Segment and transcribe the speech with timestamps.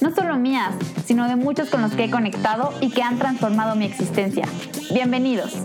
[0.00, 3.76] no solo mías, sino de muchos con los que he conectado y que han transformado
[3.76, 4.46] mi existencia.
[4.92, 5.62] Bienvenidos.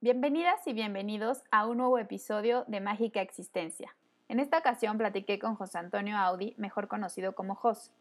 [0.00, 3.94] Bienvenidas y bienvenidos a un nuevo episodio de Mágica Existencia.
[4.28, 7.92] En esta ocasión platiqué con José Antonio Audi, mejor conocido como Jos.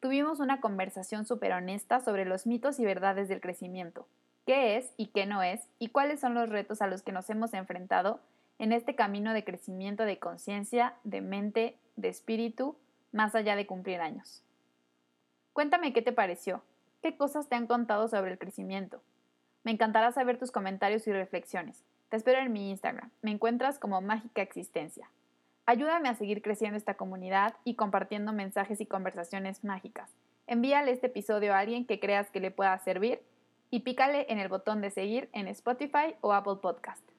[0.00, 4.06] Tuvimos una conversación súper honesta sobre los mitos y verdades del crecimiento,
[4.46, 7.30] qué es y qué no es, y cuáles son los retos a los que nos
[7.30, 8.20] hemos enfrentado
[8.58, 12.76] en este camino de crecimiento de conciencia, de mente, de espíritu,
[13.12, 14.42] más allá de cumplir años.
[15.52, 16.62] Cuéntame qué te pareció,
[17.02, 19.00] qué cosas te han contado sobre el crecimiento.
[19.62, 21.84] Me encantará saber tus comentarios y reflexiones.
[22.08, 23.10] Te espero en mi Instagram.
[23.22, 25.08] Me encuentras como Mágica Existencia.
[25.66, 30.10] Ayúdame a seguir creciendo esta comunidad y compartiendo mensajes y conversaciones mágicas.
[30.46, 33.22] Envíale este episodio a alguien que creas que le pueda servir
[33.70, 37.13] y pícale en el botón de seguir en Spotify o Apple Podcast.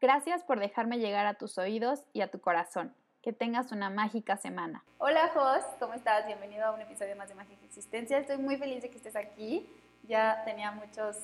[0.00, 2.94] Gracias por dejarme llegar a tus oídos y a tu corazón.
[3.20, 4.84] Que tengas una mágica semana.
[4.98, 6.24] Hola Jos, ¿cómo estás?
[6.24, 8.16] Bienvenido a un episodio más de Mágica Existencia.
[8.16, 9.68] Estoy muy feliz de que estés aquí.
[10.04, 11.16] Ya tenía muchos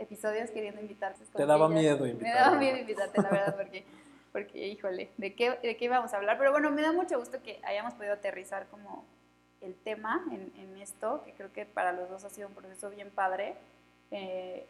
[0.00, 1.24] episodios queriendo invitarte.
[1.26, 2.24] Te daba miedo invitarte.
[2.24, 3.84] Me daba miedo invitarte, la verdad, porque,
[4.32, 6.38] porque híjole, ¿de qué, ¿de qué íbamos a hablar?
[6.38, 9.04] Pero bueno, me da mucho gusto que hayamos podido aterrizar como
[9.60, 12.90] el tema en, en esto, que creo que para los dos ha sido un proceso
[12.90, 13.54] bien padre.
[14.10, 14.66] Eh,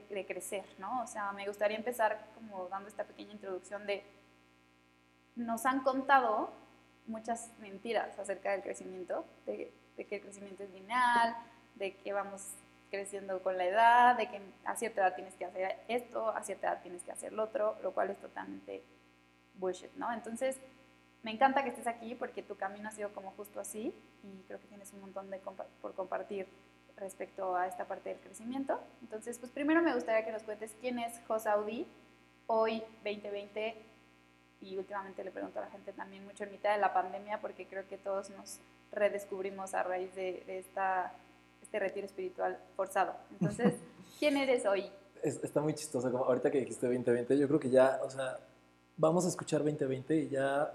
[0.00, 1.02] de, crecer, ¿no?
[1.02, 4.04] O sea, me gustaría empezar como dando esta pequeña introducción de,
[5.36, 6.50] nos han contado
[7.06, 11.36] muchas mentiras acerca del crecimiento, de, que el crecimiento es lineal,
[11.76, 12.42] de que vamos
[12.90, 16.68] creciendo con la edad, de que a cierta edad tienes que hacer esto, a cierta
[16.68, 18.82] edad tienes que hacer lo otro, lo cual es totalmente
[19.54, 20.12] bullshit, ¿no?
[20.12, 20.60] Entonces,
[21.22, 24.60] me encanta que estés aquí porque tu camino ha sido como justo así y creo
[24.60, 25.40] que tienes un montón de
[25.80, 26.46] por compartir
[26.96, 28.80] respecto a esta parte del crecimiento.
[29.02, 31.86] Entonces, pues primero me gustaría que nos cuentes quién es Jos Audi
[32.46, 33.74] hoy 2020
[34.60, 37.66] y últimamente le pregunto a la gente también mucho en mitad de la pandemia porque
[37.66, 38.60] creo que todos nos
[38.92, 41.12] redescubrimos a raíz de, esta,
[41.62, 43.14] este retiro espiritual forzado.
[43.32, 43.74] Entonces,
[44.18, 44.90] ¿quién eres hoy?
[45.22, 48.38] está muy chistoso, como ahorita que dijiste 2020, yo creo que ya, o sea,
[48.98, 50.70] vamos a escuchar 2020 y ya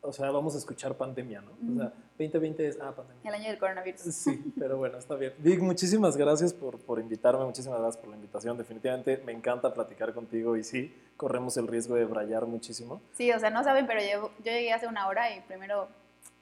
[0.00, 1.50] o sea, vamos a escuchar pandemia, ¿no?
[1.50, 3.20] O sea, 2020 es, ah, pandemia.
[3.24, 4.00] El año del coronavirus.
[4.00, 5.34] Sí, pero bueno, está bien.
[5.38, 8.56] Vic, muchísimas gracias por, por invitarme, muchísimas gracias por la invitación.
[8.56, 13.00] Definitivamente me encanta platicar contigo y sí, corremos el riesgo de brayar muchísimo.
[13.14, 15.88] Sí, o sea, no saben, pero yo, yo llegué hace una hora y primero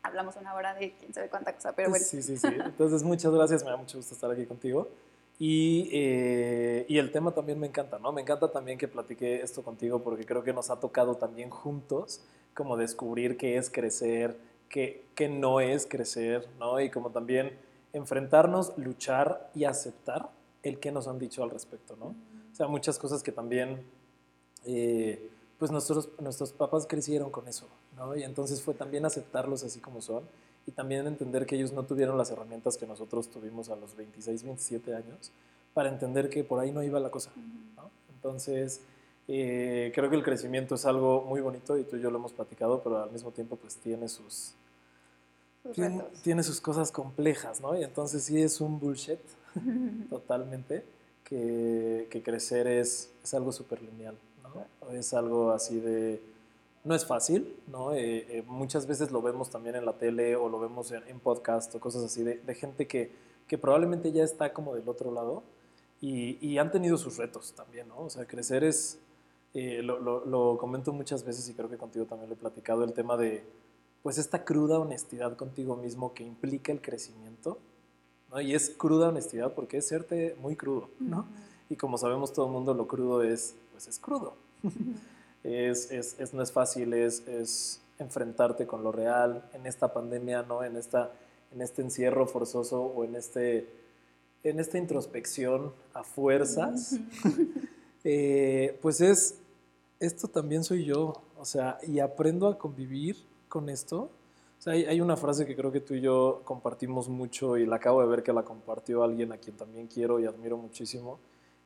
[0.03, 2.05] hablamos una hora de quién sabe cuánta cosa, pero bueno.
[2.05, 2.49] Sí, sí, sí.
[2.65, 4.89] Entonces, muchas gracias, me da mucho gusto estar aquí contigo.
[5.39, 8.13] Y, eh, y, el tema también me encanta, ¿no?
[8.13, 12.21] Me encanta también que platique esto contigo porque creo que nos ha tocado también juntos
[12.55, 14.37] como descubrir qué es crecer,
[14.69, 16.81] qué, qué no es crecer, ¿no?
[16.81, 17.57] Y como también
[17.93, 20.31] enfrentarnos, luchar y aceptar
[20.63, 22.07] el que nos han dicho al respecto, ¿no?
[22.07, 23.85] O sea, muchas cosas que también,
[24.65, 27.67] eh, pues nuestros, nuestros papás crecieron con eso,
[27.97, 28.17] ¿no?
[28.17, 30.25] Y entonces fue también aceptarlos así como son
[30.67, 34.45] y también entender que ellos no tuvieron las herramientas que nosotros tuvimos a los 26,
[34.45, 35.33] 27 años
[35.75, 37.31] para entender que por ahí no iba la cosa,
[37.77, 37.91] ¿no?
[38.15, 38.81] Entonces,
[39.27, 42.33] eh, creo que el crecimiento es algo muy bonito y tú y yo lo hemos
[42.33, 44.55] platicado, pero al mismo tiempo pues tiene sus,
[46.23, 47.79] tiene, sus cosas complejas, ¿no?
[47.79, 49.21] Y entonces sí es un bullshit
[50.11, 50.85] totalmente
[51.25, 54.93] que, que, crecer es, es algo súper lineal, ¿no?
[54.93, 56.21] Es algo así de...
[56.85, 57.95] No es fácil, ¿no?
[57.95, 61.19] Eh, eh, muchas veces lo vemos también en la tele o lo vemos en, en
[61.19, 63.11] podcast o cosas así de, de gente que,
[63.49, 65.43] que probablemente ya está como del otro lado
[66.03, 68.01] y, y, han tenido sus retos también, ¿no?
[68.01, 68.99] O sea, crecer es,
[69.55, 72.93] eh, lo, lo, comento muchas veces y creo que contigo también lo he platicado, el
[72.93, 73.45] tema de
[74.03, 77.59] pues esta cruda honestidad contigo mismo que implica el crecimiento,
[78.31, 78.41] ¿no?
[78.41, 81.27] Y es cruda honestidad porque es serte muy crudo, ¿no?
[81.71, 84.35] Y como sabemos todo el mundo, lo crudo es, pues es crudo.
[85.45, 90.43] es, es, es, no es fácil, es, es enfrentarte con lo real en esta pandemia,
[90.43, 90.65] ¿no?
[90.65, 91.13] En, esta,
[91.53, 93.69] en este encierro forzoso o en, este,
[94.43, 96.97] en esta introspección a fuerzas,
[98.05, 99.39] eh, pues es
[100.05, 103.17] esto también soy yo, o sea, y aprendo a convivir
[103.49, 104.11] con esto.
[104.59, 107.77] O sea, hay, una frase que creo que tú y yo compartimos mucho y la
[107.77, 111.19] acabo de ver que la compartió alguien a quien también quiero y admiro muchísimo,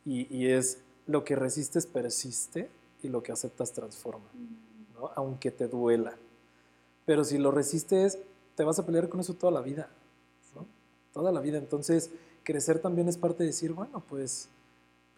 [0.05, 2.71] y, es lo que resistes persiste
[3.03, 4.29] y lo que aceptas transforma,
[4.95, 5.11] ¿no?
[5.17, 6.17] aunque te duela.
[7.05, 8.19] Pero si lo resistes,
[8.55, 9.89] te vas a pelear con eso toda la vida,
[10.55, 10.67] ¿no?
[11.13, 11.59] Toda la vida.
[11.59, 12.11] Entonces,
[12.43, 14.49] crecer también es parte de decir, bueno, pues,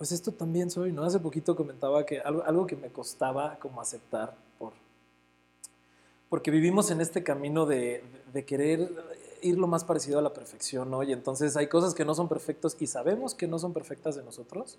[0.00, 1.05] pues esto también soy, ¿no?
[1.05, 4.73] Hace poquito comentaba que algo, que me costaba como aceptar por...
[6.31, 8.02] Porque vivimos en este camino de,
[8.32, 8.91] de querer
[9.43, 11.02] ir lo más parecido a la perfección, ¿no?
[11.02, 14.23] Y entonces hay cosas que no son perfectas y sabemos que no son perfectas de
[14.23, 14.79] nosotros,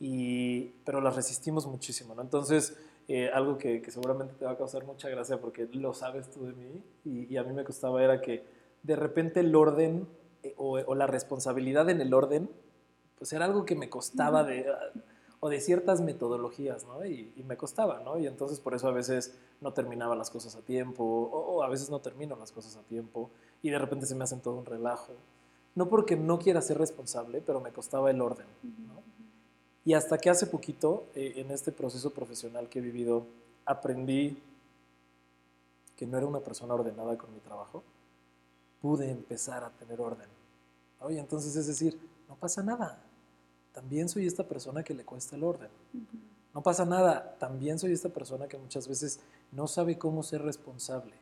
[0.00, 2.22] y, pero las resistimos muchísimo, ¿no?
[2.22, 2.74] Entonces,
[3.06, 6.46] eh, algo que, que, seguramente te va a causar mucha gracia porque lo sabes tú
[6.46, 8.42] de mí y, a mí me costaba era que
[8.82, 10.08] de repente el orden
[10.42, 12.48] eh, o, la responsabilidad en el orden,
[13.24, 14.70] pues era algo que me costaba de,
[15.40, 17.06] o de ciertas metodologías, ¿no?
[17.06, 18.18] Y, y, me costaba, ¿no?
[18.18, 21.70] Y entonces por eso a veces no terminaba las cosas a tiempo o, o a
[21.70, 23.30] veces no termino las cosas a tiempo
[23.62, 25.14] y de repente se me hacen todo un relajo.
[25.74, 29.02] No porque no quiera ser responsable, pero me costaba el orden, ¿no?
[29.86, 33.24] Y hasta que hace poquito, eh, en este proceso profesional que he vivido,
[33.64, 34.36] aprendí
[35.96, 37.82] que no era una persona ordenada con mi trabajo,
[38.82, 40.28] pude empezar a tener orden.
[41.00, 41.10] ¿no?
[41.10, 41.98] Y entonces es decir,
[42.28, 42.98] no pasa nada.
[43.74, 45.68] También soy esta persona que le cuesta el orden.
[46.54, 47.36] No pasa nada.
[47.40, 49.18] También soy esta persona que muchas veces
[49.50, 51.12] no sabe cómo ser responsable.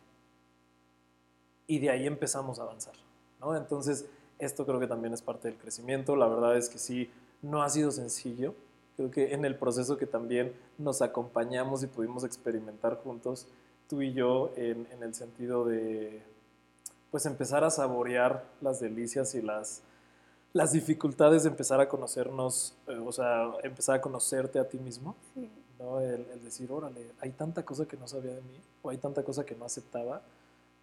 [1.67, 2.95] Y de ahí empezamos a avanzar.
[3.41, 3.57] ¿no?
[3.57, 4.05] Entonces,
[4.39, 6.15] esto creo que también es parte del crecimiento.
[6.15, 7.11] La verdad es que sí,
[7.41, 8.55] no ha sido sencillo.
[8.97, 13.47] Creo que en el proceso que también nos acompañamos y pudimos experimentar juntos,
[13.89, 16.23] tú y yo, en, en el sentido de
[17.11, 19.83] pues empezar a saborear las delicias y las,
[20.53, 25.17] las dificultades de empezar a conocernos, eh, o sea, empezar a conocerte a ti mismo.
[25.35, 25.51] Sí.
[25.79, 26.01] ¿no?
[26.01, 29.23] El, el, decir, órale, hay tanta cosa que no sabía de mí, o hay tanta
[29.23, 30.23] cosa que no aceptaba,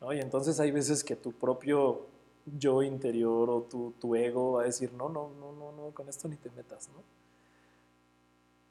[0.01, 0.13] ¿no?
[0.13, 2.07] Y entonces hay veces que tu propio
[2.57, 6.09] yo interior o tu, tu, ego va a decir, no, no, no, no, no, con
[6.09, 7.03] esto ni te metas, ¿no?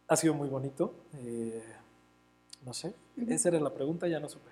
[0.08, 0.92] Ha sido muy bonito.
[1.18, 1.62] Eh,
[2.64, 2.94] no sé,
[3.28, 4.50] esa era la pregunta, ya no supe.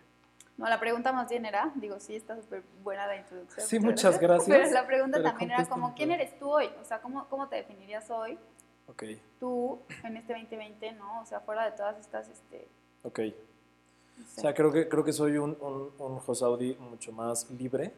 [0.56, 3.67] No, la pregunta más bien era, digo, sí, está súper buena la introducción.
[3.67, 4.49] Sí, muchas gracias.
[4.49, 6.70] Pero la pregunta pero también era como, ¿quién eres tú hoy?
[6.81, 8.38] O sea, ¿cómo, cómo te definirías hoy?
[8.87, 9.03] Ok.
[9.38, 11.20] Tú, en este 2020, ¿no?
[11.20, 12.69] O sea, fuera de todas estas, este...
[13.03, 13.20] Ok.
[14.17, 14.41] No sé.
[14.41, 17.93] O sea, creo que, creo que soy un, un, un Josaudi mucho más libre.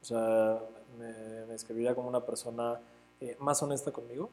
[0.00, 0.58] O sea,
[0.98, 2.80] me, me escribiría como una persona
[3.20, 4.30] eh, más honesta conmigo.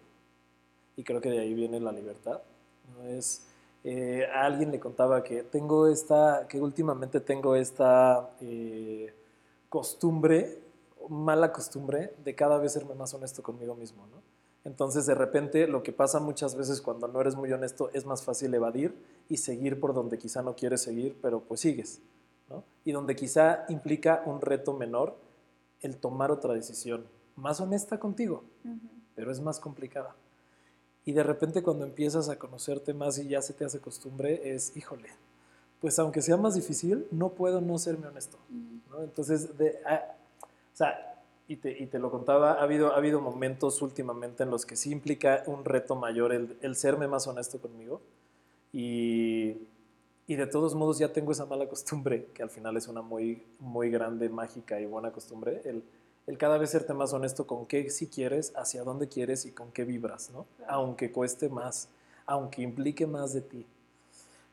[0.96, 2.42] Y creo que de ahí viene la libertad.
[2.96, 3.46] No es
[3.90, 9.14] eh, a alguien le contaba que tengo esta, que últimamente tengo esta eh,
[9.70, 10.60] costumbre,
[11.08, 14.22] mala costumbre, de cada vez serme más honesto conmigo mismo, ¿no?
[14.66, 18.24] Entonces, de repente, lo que pasa muchas veces cuando no eres muy honesto es más
[18.24, 18.94] fácil evadir
[19.30, 22.02] y seguir por donde quizá no quieres seguir, pero pues sigues,
[22.50, 22.66] ¿no?
[22.84, 25.16] Y donde quizá implica un reto menor
[25.80, 27.06] el tomar otra decisión,
[27.38, 28.80] más honesta contigo, uh -huh.
[29.16, 30.14] pero es más complicada.
[31.08, 34.76] Y de repente cuando empiezas a conocerte más y ya se te hace costumbre, es,
[34.76, 35.08] híjole,
[35.80, 38.38] pues aunque sea más difícil, no puedo no serme honesto.
[38.92, 39.02] ¿no?
[39.02, 40.04] Entonces, de, ah,
[40.44, 44.50] o sea, y te, y te, lo contaba, ha habido, ha habido momentos últimamente en
[44.50, 48.02] los que sí implica un reto mayor el, el serme más honesto conmigo.
[48.74, 49.56] Y,
[50.28, 53.46] y, de todos modos ya tengo esa mala costumbre, que al final es una muy,
[53.60, 55.84] muy grande, mágica y buena costumbre, el
[56.28, 59.72] el cada vez serte más honesto con qué sí quieres, hacia dónde quieres y con
[59.72, 60.46] qué vibras, ¿no?
[60.58, 60.74] Claro.
[60.74, 61.90] Aunque cueste más,
[62.26, 63.66] aunque implique más de ti.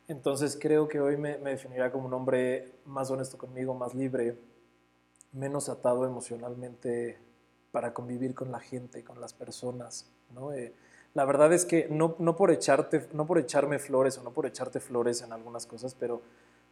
[0.06, 4.38] Entonces creo que hoy me, me, definiría como un hombre más honesto conmigo, más libre,
[5.32, 7.18] menos atado emocionalmente
[7.72, 10.52] para convivir con la gente, con las personas, ¿no?
[10.52, 10.72] Eh,
[11.14, 14.46] la verdad es que no, no, por echarte, no por echarme flores o no por
[14.46, 16.22] echarte flores en algunas cosas, pero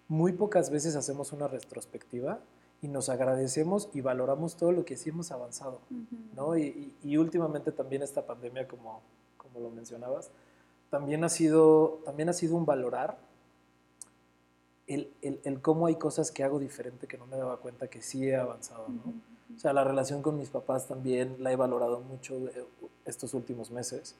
[0.08, 2.40] muy pocas veces hacemos una retrospectiva
[2.82, 6.34] y nos agradecemos y valoramos todo lo que sí hemos avanzado, uh -huh.
[6.34, 6.58] ¿no?
[6.58, 9.00] Y, y, y, últimamente también esta pandemia, como,
[9.36, 10.30] como lo mencionabas,
[10.90, 13.16] también ha sido, también ha sido un valorar
[14.88, 18.02] el, el, el, cómo hay cosas que hago diferente que no me daba cuenta que
[18.02, 19.02] sí he avanzado, ¿no?
[19.06, 19.56] Uh -huh.
[19.56, 22.64] O sea, la relación con mis papás también la he valorado mucho eh,
[23.04, 24.16] estos últimos meses.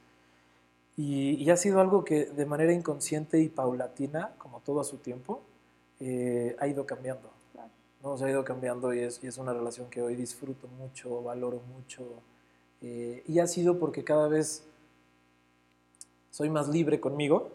[0.97, 4.99] Y, y, ha sido algo que de manera inconsciente y paulatina, como todo a su
[4.99, 5.41] tiempo,
[6.01, 7.31] eh, ha ido cambiando.
[8.03, 8.17] ¿No?
[8.17, 11.61] Se ha ido cambiando y es, y es, una relación que hoy disfruto mucho, valoro
[11.75, 12.23] mucho.
[12.81, 14.67] Eh, y ha sido porque cada vez
[16.31, 17.51] soy más libre conmigo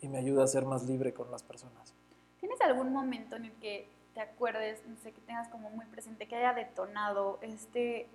[0.00, 1.94] y me ayuda a ser más libre con las personas.
[2.38, 6.26] ¿Tienes algún momento en el que te acuerdes, no sé, que tengas como muy presente,
[6.26, 8.08] que haya detonado este,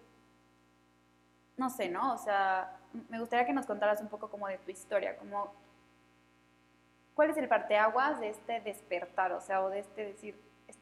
[1.58, 2.14] no sé, ¿no?
[2.14, 2.78] O sea,
[3.10, 5.54] me gustaría que nos contaras un poco como de tu historia, como,
[7.14, 9.32] ¿cuál es el parteaguas de este despertar?
[9.34, 10.36] O sea, o de este decir,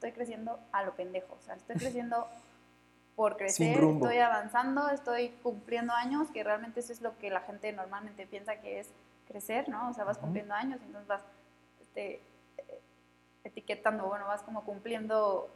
[0.04, 2.28] estoy creciendo a lo pendejo, o sea, estoy creciendo
[3.16, 7.72] por crecer, estoy avanzando, estoy cumpliendo años, que realmente eso es lo que la gente
[7.72, 8.90] normalmente piensa que es
[9.28, 9.90] crecer, ¿no?
[9.90, 10.24] O sea, vas uh -huh.
[10.24, 11.22] cumpliendo años, entonces vas
[11.80, 12.22] este,
[13.46, 15.50] etiquetando, bueno, vas como cumpliendo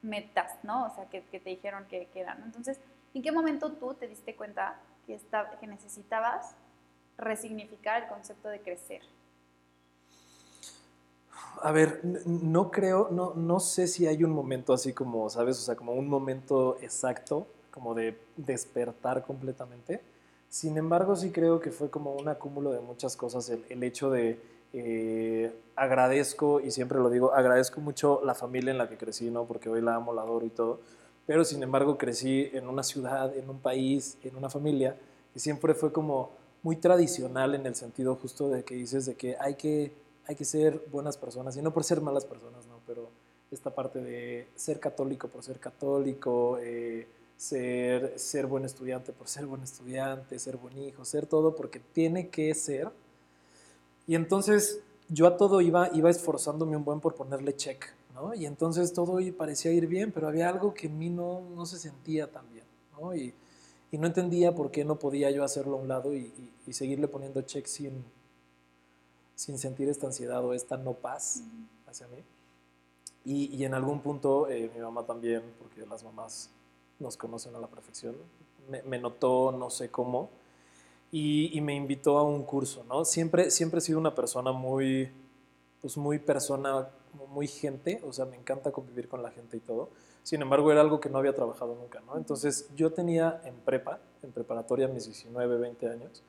[0.00, 0.86] metas, ¿no?
[0.86, 2.42] O sea, que, te dijeron que, que eran.
[2.42, 2.80] Entonces,
[3.14, 5.20] ¿en qué momento tú te diste cuenta que,
[5.60, 6.56] que necesitabas
[7.18, 9.02] resignificar el concepto de crecer?
[11.60, 15.58] A ver, no creo, no, no sé si hay un momento así como, ¿sabes?
[15.58, 20.00] O sea, como un momento exacto, como de despertar completamente.
[20.48, 23.50] Sin embargo, sí creo que fue como un acúmulo de muchas cosas.
[23.50, 24.38] El, hecho de
[24.72, 29.44] eh, agradezco, y siempre lo digo, agradezco mucho la familia en la que crecí, ¿no?
[29.44, 30.80] Porque hoy la amo, la adoro y todo.
[31.26, 34.96] Pero sin embargo, crecí en una ciudad, en un país, en una familia,
[35.34, 36.30] y siempre fue como
[36.62, 39.92] muy tradicional en el sentido justo de que dices de que hay que
[40.26, 42.80] hay que ser buenas personas, y no por ser malas personas, ¿no?
[42.86, 43.08] pero
[43.50, 49.46] esta parte de ser católico por ser católico, eh, ser, ser buen estudiante por ser
[49.46, 52.88] buen estudiante, ser buen hijo, ser todo porque tiene que ser.
[54.06, 58.34] Y entonces yo a todo iba, iba esforzándome un buen por ponerle check, ¿no?
[58.34, 61.78] Y entonces todo parecía ir bien, pero había algo que en mí no, no se
[61.78, 62.64] sentía tan bien,
[62.98, 63.14] ¿no?
[63.14, 63.34] Y,
[63.90, 66.32] y, no entendía por qué no podía yo hacerlo a un lado y,
[66.66, 68.04] y seguirle poniendo check sin,
[69.34, 71.42] sin sentir esta ansiedad o esta no paz
[71.86, 72.22] hacia mí.
[73.24, 76.50] Y, y en algún punto eh, mi mamá también, porque las mamás
[76.98, 78.16] nos conocen a la perfección,
[78.86, 80.30] me, notó, no sé cómo,
[81.10, 83.04] y, y, me invitó a un curso, ¿no?
[83.04, 85.10] Siempre, siempre he sido una persona muy,
[85.80, 86.88] pues muy persona,
[87.28, 89.90] muy gente, o sea, me encanta convivir con la gente y todo.
[90.22, 92.16] Sin embargo, era algo que no había trabajado nunca, ¿no?
[92.16, 96.22] Entonces, yo tenía en prepa, en preparatoria, mis 19, 20 años,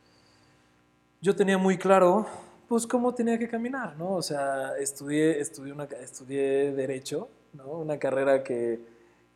[1.21, 2.25] yo tenía muy claro
[2.73, 4.15] pues cómo tenía que caminar, ¿no?
[4.15, 7.67] O sea, estudié, estudié, una, estudié Derecho, ¿no?
[7.67, 8.79] Una carrera que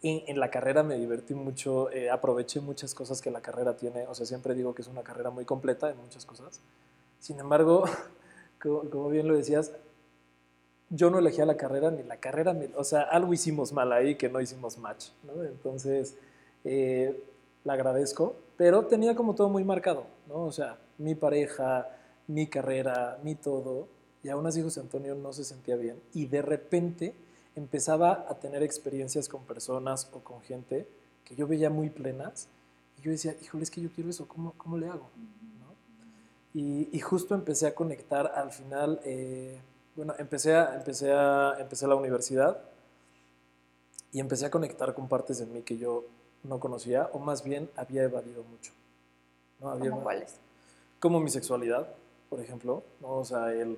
[0.02, 4.16] en, la carrera me divertí mucho, eh, aproveché muchas cosas que la carrera tiene, o
[4.16, 6.62] sea, siempre digo que es una carrera muy completa en muchas cosas.
[7.20, 7.84] Sin embargo,
[8.60, 9.72] como, bien lo decías,
[10.90, 14.30] yo no elegía la carrera ni la carrera, o sea, algo hicimos mal ahí que
[14.30, 15.44] no hicimos match, ¿no?
[15.44, 16.16] Entonces,
[16.64, 17.24] eh,
[17.64, 20.46] la agradezco, pero tenía como todo muy marcado, ¿no?
[20.46, 21.88] O sea, mi pareja,
[22.28, 23.88] mi carrera, mi todo,
[24.24, 26.02] y aún así José Antonio no se sentía bien.
[26.14, 27.16] Y de repente
[27.56, 30.88] empezaba a tener experiencias con personas o con gente
[31.24, 32.48] que yo veía muy plenas,
[32.98, 35.10] y yo decía, híjole, es que yo quiero eso, ¿cómo, cómo le hago?
[36.54, 39.60] Y, justo empecé a conectar al final, eh,
[39.96, 42.60] bueno, empecé a, empecé, a, empecé a la universidad
[44.12, 46.06] y empecé a conectar con partes de mí que yo
[46.44, 48.72] no conocía, o más bien había evadido mucho.
[49.60, 49.70] ¿no?
[49.70, 50.38] Había, cuáles?
[51.00, 51.88] Como mi sexualidad,
[52.30, 53.18] por ejemplo, ¿no?
[53.18, 53.78] O sea, el,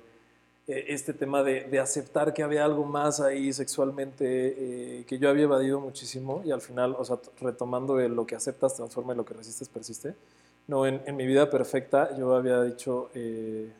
[0.66, 5.28] eh, este tema de, de, aceptar que había algo más ahí sexualmente eh, que yo
[5.28, 9.24] había evadido muchísimo y al final, o sea, retomando lo que aceptas transforma y lo
[9.24, 10.14] que resistes persiste.
[10.68, 13.72] No, en, en mi vida perfecta yo había dicho, eh,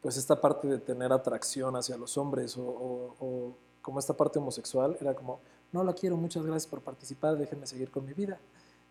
[0.00, 2.62] pues esta parte de tener atracción hacia los hombres o,
[3.20, 5.40] o, como esta parte homosexual era como,
[5.72, 8.38] no la quiero, muchas gracias por participar, déjenme seguir con mi vida.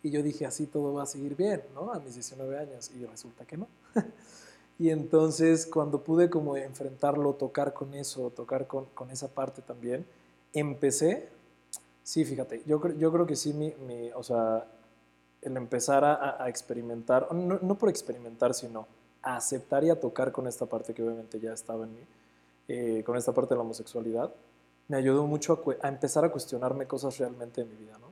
[0.02, 1.92] Y yo dije, así todo va a seguir bien, ¿no?
[1.92, 2.92] A mis 19 años.
[2.94, 3.66] Y resulta que no.
[4.78, 10.06] Y entonces cuando pude como enfrentarlo, tocar con eso, tocar con, esa parte también,
[10.52, 11.28] empecé,
[12.02, 13.72] sí, fíjate, yo, yo creo que sí, mi,
[14.14, 14.66] o sea,
[15.40, 18.86] el empezar a, experimentar, no, por experimentar, sino
[19.22, 22.00] a aceptar y a tocar con esta parte que obviamente ya estaba en mí,
[22.68, 24.32] eh, con esta parte de la homosexualidad,
[24.88, 28.05] me ayudó mucho a, a empezar a cuestionarme cosas realmente en mi vida, ¿no?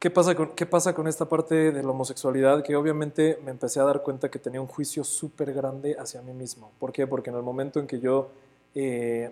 [0.00, 2.62] ¿Qué pasa, con, ¿Qué pasa con esta parte de la homosexualidad?
[2.62, 6.32] Que obviamente me empecé a dar cuenta que tenía un juicio súper grande hacia mí
[6.32, 6.72] mismo.
[6.78, 7.06] ¿Por qué?
[7.06, 8.30] Porque en el momento en que yo
[8.74, 9.30] eh,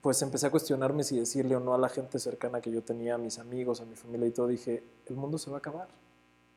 [0.00, 3.16] pues empecé a cuestionarme si decirle o no a la gente cercana que yo tenía,
[3.16, 5.88] a mis amigos, a mi familia y todo, dije, el mundo se va a acabar.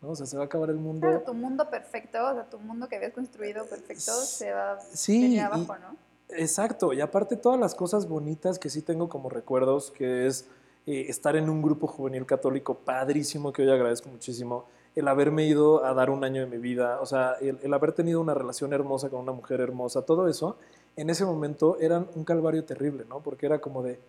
[0.02, 0.12] ¿no?
[0.12, 1.02] O sea, se va a acabar el mundo.
[1.06, 4.80] Claro, tu mundo perfecto, o sea, tu mundo que habías construido perfecto se va a
[5.06, 5.98] venir abajo, ¿no?
[6.30, 10.48] Exacto, y aparte todas las cosas bonitas que sí tengo como recuerdos, que es
[10.88, 15.84] eh, estar en un grupo juvenil católico padrísimo, que hoy agradezco muchísimo, el haberme ido
[15.84, 19.10] a dar un año de mi vida, o sea, el, haber tenido una relación hermosa
[19.10, 20.56] con una mujer hermosa, todo eso,
[20.96, 23.20] en ese momento eran un calvario terrible, ¿no?
[23.20, 24.00] Porque era como de,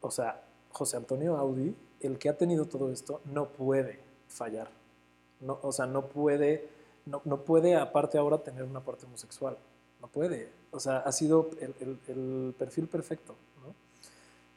[0.00, 0.42] o sea,
[0.72, 4.68] José Antonio Audi, el que ha tenido todo esto, no puede fallar,
[5.38, 6.68] no, o sea, no puede,
[7.06, 9.56] no, no puede aparte ahora tener una parte homosexual,
[10.00, 13.36] no puede, o sea, ha sido el, el, el perfil perfecto.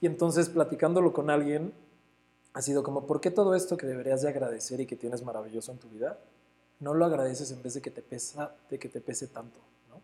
[0.02, 1.74] Y entonces platicándolo con alguien,
[2.54, 5.74] ha sido como, ¿por qué todo esto que deberías de agradecer y que tienes maravilloso
[5.74, 6.18] en tu vida,
[6.80, 9.60] no lo agradeces en vez de que te, pesa, de que te pese tanto?
[9.90, 10.02] ¿no?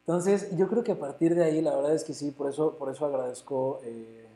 [0.00, 2.76] Entonces, yo creo que a partir de ahí, la verdad es que sí, por eso,
[2.76, 4.28] por eso agradezco eh,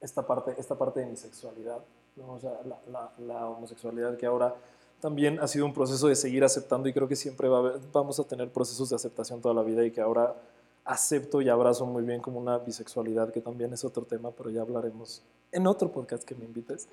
[0.00, 1.78] esta, parte, esta parte de mi sexualidad,
[2.16, 2.34] ¿no?
[2.34, 4.54] o sea, la, la, homosexualidad que ahora
[5.00, 7.80] también ha sido un proceso de seguir aceptando y creo que siempre va a haber,
[7.90, 10.34] vamos a tener procesos de aceptación toda la vida y que ahora
[10.88, 14.62] acepto y abrazo muy bien como una bisexualidad, que también es otro tema, pero ya
[14.62, 16.88] hablaremos en otro podcast que me invites.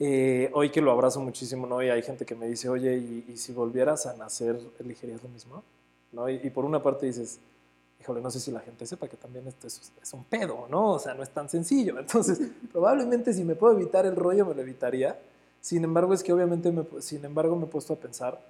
[0.00, 1.80] Eh, hoy que lo abrazo muchísimo, ¿no?
[1.80, 5.62] Y hay gente que me dice, oye, ¿y, si volvieras a nacer, elegirías lo mismo?
[6.10, 6.28] ¿No?
[6.28, 7.38] Y, por una parte dices,
[8.00, 10.94] híjole, no sé si la gente sepa que también esto es, es, un pedo, ¿no?
[10.94, 12.00] O sea, no es tan sencillo.
[12.00, 12.40] Entonces,
[12.72, 15.16] probablemente si me puedo evitar el rollo, me lo evitaría.
[15.60, 18.44] Sin embargo, es que obviamente, me, sin embargo, me he puesto a pensar,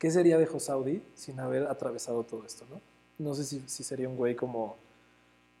[0.00, 2.80] ¿qué sería de Josaudi sin haber atravesado todo esto, ¿no?
[3.18, 4.76] No sé si, si sería un güey como,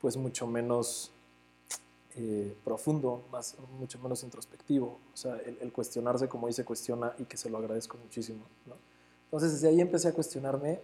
[0.00, 1.10] pues mucho menos
[2.16, 5.00] eh, profundo, más, mucho menos introspectivo.
[5.12, 8.44] O sea, el, cuestionarse como dice cuestiona y que se lo agradezco muchísimo.
[8.66, 8.76] ¿no?
[9.24, 10.80] Entonces, desde ahí empecé a cuestionarme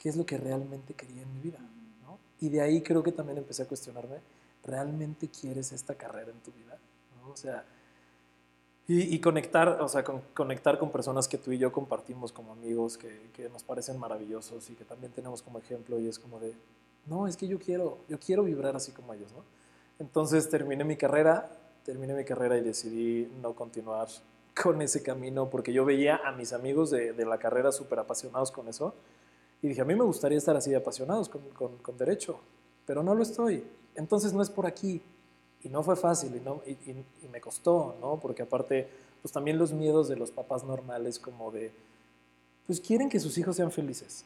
[0.00, 1.60] qué es lo que realmente quería en mi vida.
[2.02, 2.18] ¿no?
[2.40, 4.16] Y de ahí creo que también empecé a cuestionarme,
[4.64, 6.76] ¿realmente quieres esta carrera en tu vida?
[7.20, 7.30] ¿no?
[7.30, 7.64] O sea,
[8.86, 12.98] y, conectar, o sea, con, conectar con personas que tú y yo compartimos como amigos,
[12.98, 16.54] que, que, nos parecen maravillosos y que también tenemos como ejemplo y es como de,
[17.06, 19.42] no, es que yo quiero, yo quiero vibrar así como ellos, ¿no?
[19.98, 21.50] Entonces terminé mi carrera,
[21.84, 24.08] terminé mi carrera y decidí no continuar
[24.60, 28.68] con ese camino porque yo veía a mis amigos de, la carrera súper apasionados con
[28.68, 28.94] eso
[29.62, 32.38] y dije, a mí me gustaría estar así de apasionados con, con, derecho,
[32.86, 33.64] pero no lo estoy.
[33.94, 35.02] Entonces no es por aquí.
[35.64, 38.20] Y no fue fácil y, no, y, me costó, ¿no?
[38.20, 38.86] Porque aparte,
[39.22, 41.72] pues también los miedos de los papás normales como de,
[42.66, 44.24] pues quieren que sus hijos sean felices.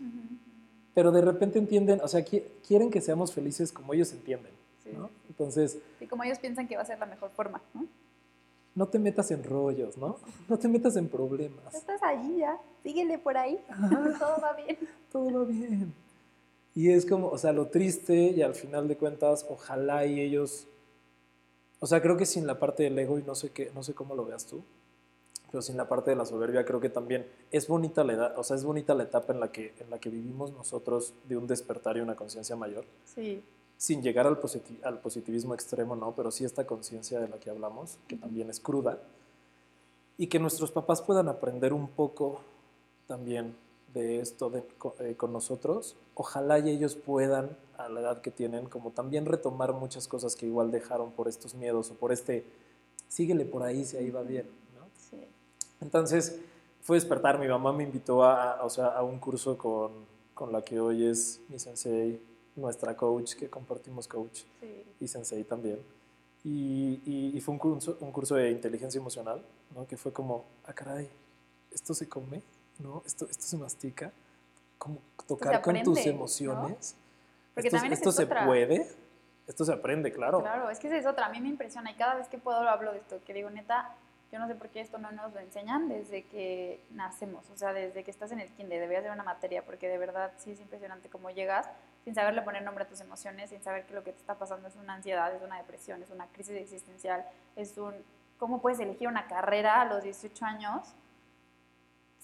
[0.95, 4.53] Pero de repente entienden, o sea, quieren que seamos felices como ellos entienden.
[5.29, 5.79] Entonces...
[6.01, 7.87] Y como ellos piensan que va a ser la mejor forma, ¿no?
[8.75, 10.19] No te metas en rollos, ¿no?
[10.49, 11.75] No te metas en problemas.
[11.75, 13.59] Estás allí ya, síguele por ahí,
[14.19, 14.79] todo va bien.
[15.11, 15.93] Todo va bien.
[16.75, 20.69] Y es como, o sea, lo triste y al final de cuentas, ojalá y ellos,
[21.81, 23.95] o sea, creo que sin la parte del ego y no sé qué, no sé
[23.95, 24.63] cómo lo veas tú,
[25.51, 28.45] pero sin la parte de la soberbia creo que también es bonita la edad, o
[28.45, 31.47] sea, es bonita la etapa en la que en la que vivimos nosotros de un
[31.47, 32.85] despertar y una conciencia mayor.
[33.05, 33.43] Sí
[33.79, 34.39] sin llegar al,
[34.83, 36.13] al positivismo extremo, ¿no?
[36.15, 38.99] Pero sí esta conciencia de la que hablamos, que también es cruda,
[40.19, 42.41] y que nuestros papás puedan aprender un poco
[43.07, 43.55] también
[43.95, 44.53] de esto
[44.99, 45.97] eh, con, nosotros.
[46.21, 50.47] Ojalá y ellos puedan, a la edad que tienen, como también retomar muchas cosas que
[50.47, 52.45] igual dejaron por estos miedos o por este,
[53.07, 54.85] síguele por ahí si ahí va bien, ¿no?
[54.97, 55.25] Sí.
[55.81, 56.41] Entonces,
[56.83, 59.93] fue despertar, mi mamá me invitó a, o sea, a un curso con,
[60.35, 62.21] con la que hoy es mi sensei,
[62.59, 64.43] nuestra coach, que compartimos coach,
[65.01, 65.79] y Sensei también.
[66.45, 67.01] Y,
[67.37, 69.43] y, fue un curso, un curso de inteligencia emocional,
[69.75, 69.87] ¿no?
[69.87, 71.09] que fue como, ah, caray,
[71.71, 72.43] esto se come,
[72.79, 73.03] ¿no?
[73.05, 74.13] esto, esto se mastica,
[74.79, 76.97] como tocar con tus emociones.
[77.55, 78.89] Porque esto, también esto se puede,
[79.47, 80.41] esto se aprende, claro.
[80.41, 82.93] Claro, es que es otra, a mí me impresiona y cada vez que puedo hablo
[82.93, 83.95] de esto, que digo, neta,
[84.31, 87.73] yo no sé por qué esto no nos lo enseñan desde que nacemos, o sea,
[87.73, 90.61] desde que estás en el kinder, debería ser una materia, porque de verdad sí es
[90.61, 91.69] impresionante cómo llegas
[92.05, 94.69] sin saberle poner nombre a tus emociones, sin saber que lo que te está pasando
[94.69, 97.25] es una ansiedad, es una depresión, es una crisis existencial,
[97.57, 97.95] es un...
[98.39, 100.95] ¿Cómo puedes elegir una carrera a los 18 años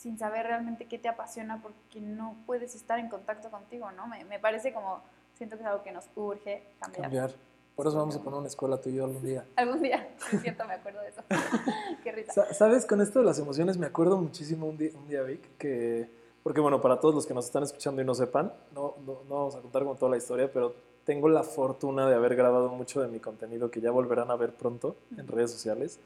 [0.04, 4.06] sin saber realmente qué te apasiona porque no puedes estar en contacto contigo, ¿no?
[4.06, 5.00] Me, me parece como,
[5.32, 7.02] siento que es algo que nos urge cambiar.
[7.04, 7.30] Cambiar.
[7.74, 9.46] Por eso vamos a poner una escuela tú y yo algún día.
[9.56, 11.22] Algún día, es cierto, me acuerdo de eso.
[12.04, 12.52] Qué risa.
[12.52, 12.84] ¿Sabes?
[12.84, 16.10] Con esto de las emociones me acuerdo muchísimo un día, un día Vic, que,
[16.42, 19.56] porque bueno, para todos los que nos están escuchando y no sepan, no, no, vamos
[19.56, 23.08] a contar como toda la historia, pero tengo la fortuna de haber grabado mucho de
[23.08, 25.98] mi contenido que ya volverán a ver pronto en redes sociales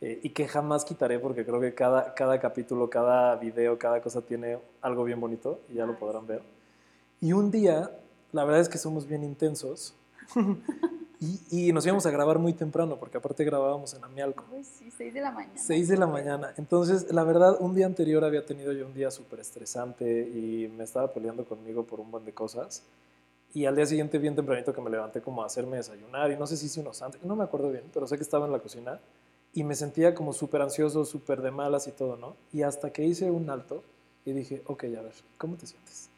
[0.00, 4.20] eh, y que jamás quitaré porque creo que cada, cada capítulo, cada video, cada cosa
[4.22, 6.42] tiene algo bien bonito y ya lo podrán ver.
[7.20, 7.90] Y un día,
[8.32, 9.94] la verdad es que somos bien intensos.
[11.50, 14.44] Y, nos íbamos a grabar muy temprano, porque aparte grabábamos en Amialco.
[14.52, 15.58] Uy, sí, 6 de la mañana.
[15.58, 16.54] 6 de la mañana.
[16.56, 20.84] Entonces, la verdad, un día anterior había tenido yo un día súper estresante y me
[20.84, 22.82] estaba peleando conmigo por un buen de cosas.
[23.54, 26.46] Y al día siguiente, bien tempranito, que me levanté como a hacerme desayunar y no
[26.46, 28.58] sé si hice unos antes, no me acuerdo bien, pero sé que estaba en la
[28.58, 29.00] cocina
[29.54, 32.36] y me sentía como súper ansioso, súper de malas y todo, ¿no?
[32.52, 33.82] Y hasta que hice un alto
[34.24, 36.10] y dije, ok, a ver, ¿cómo te sientes?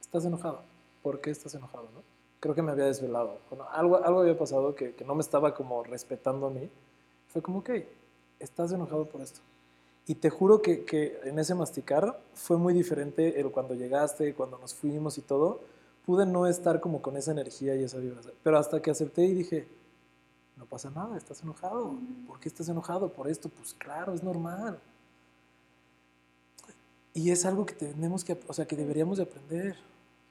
[0.00, 0.60] ¿Estás enojado?
[1.02, 2.16] ¿Por qué estás enojado, no?
[2.40, 3.38] creo que me había desvelado.
[3.72, 6.68] algo, algo había pasado que, que, no me estaba como respetando a mí.
[7.28, 7.70] Fue como, ok,
[8.38, 9.40] estás enojado por esto.
[10.06, 14.58] Y te juro que, que, en ese masticar fue muy diferente el cuando llegaste, cuando
[14.58, 15.60] nos fuimos y todo.
[16.04, 18.34] Pude no estar como con esa energía y esa vibración.
[18.42, 19.66] Pero hasta que acepté y dije,
[20.56, 21.98] no pasa nada, estás enojado.
[22.26, 23.12] ¿Por qué estás enojado?
[23.12, 24.80] Por esto, pues claro, es normal.
[27.12, 29.76] Y es algo que tenemos que, o sea, que deberíamos de aprender.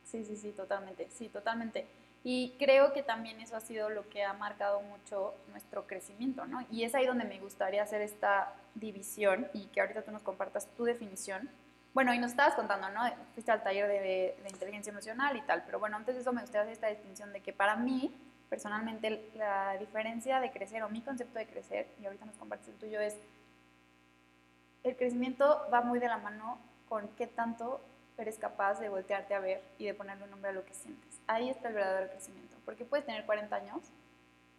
[0.03, 1.87] Sí, sí, sí, totalmente, sí, totalmente.
[2.23, 6.65] Y creo que también eso ha sido lo que ha marcado mucho nuestro crecimiento, ¿no?
[6.71, 10.67] Y es ahí donde me gustaría hacer esta división y que ahorita tú nos compartas
[10.75, 11.49] tu definición
[11.93, 13.01] Bueno, y nos estabas contando, ¿no?
[13.33, 13.99] Fuiste al taller de,
[14.43, 17.31] de, inteligencia emocional y tal, pero bueno, antes de eso me gustaría hacer esta distinción
[17.31, 18.13] de que para mí,
[18.49, 22.75] personalmente, la diferencia de crecer o mi concepto de crecer, y ahorita nos compartes el
[22.75, 23.15] tuyo, es
[24.83, 27.81] el crecimiento va muy de la mano con qué tanto
[28.17, 31.19] eres capaz de voltearte a ver y de ponerle un nombre a lo que sientes.
[31.27, 33.81] Ahí está el verdadero crecimiento, porque puedes tener 40 años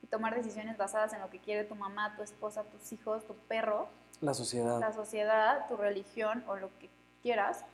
[0.03, 3.35] y tomar decisiones basadas en lo que quiere tu mamá, tu esposa, tus hijos, tu
[3.35, 3.89] perro,
[4.21, 6.91] la sociedad, la sociedad, tu religión o lo que
[7.23, 7.65] quieras.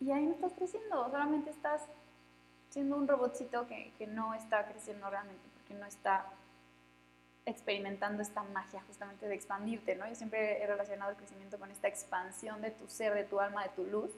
[0.00, 1.82] Y ahí no estás creciendo, solamente estás
[2.72, 6.26] siendo un robotcito que, que no está creciendo realmente, porque no está
[7.44, 10.08] experimentando esta magia justamente de expandirte, ¿no?
[10.08, 13.64] Yo siempre he relacionado el crecimiento con esta expansión de tu ser, de tu alma,
[13.64, 14.10] de tu luz,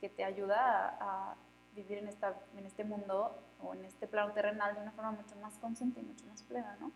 [0.00, 1.34] que te ayuda a,
[1.74, 5.36] vivir en, esta, en este mundo o en este plano terrenal de una forma mucho
[5.42, 6.90] más consciente y mucho más plena, ¿no?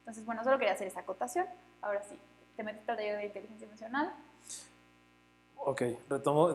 [0.00, 1.46] Entonces, bueno, solo quería hacer esa acotación.
[1.82, 2.18] Ahora sí,
[2.56, 4.12] te metiste al taller de inteligencia emocional,
[5.64, 6.54] Ok, retomo,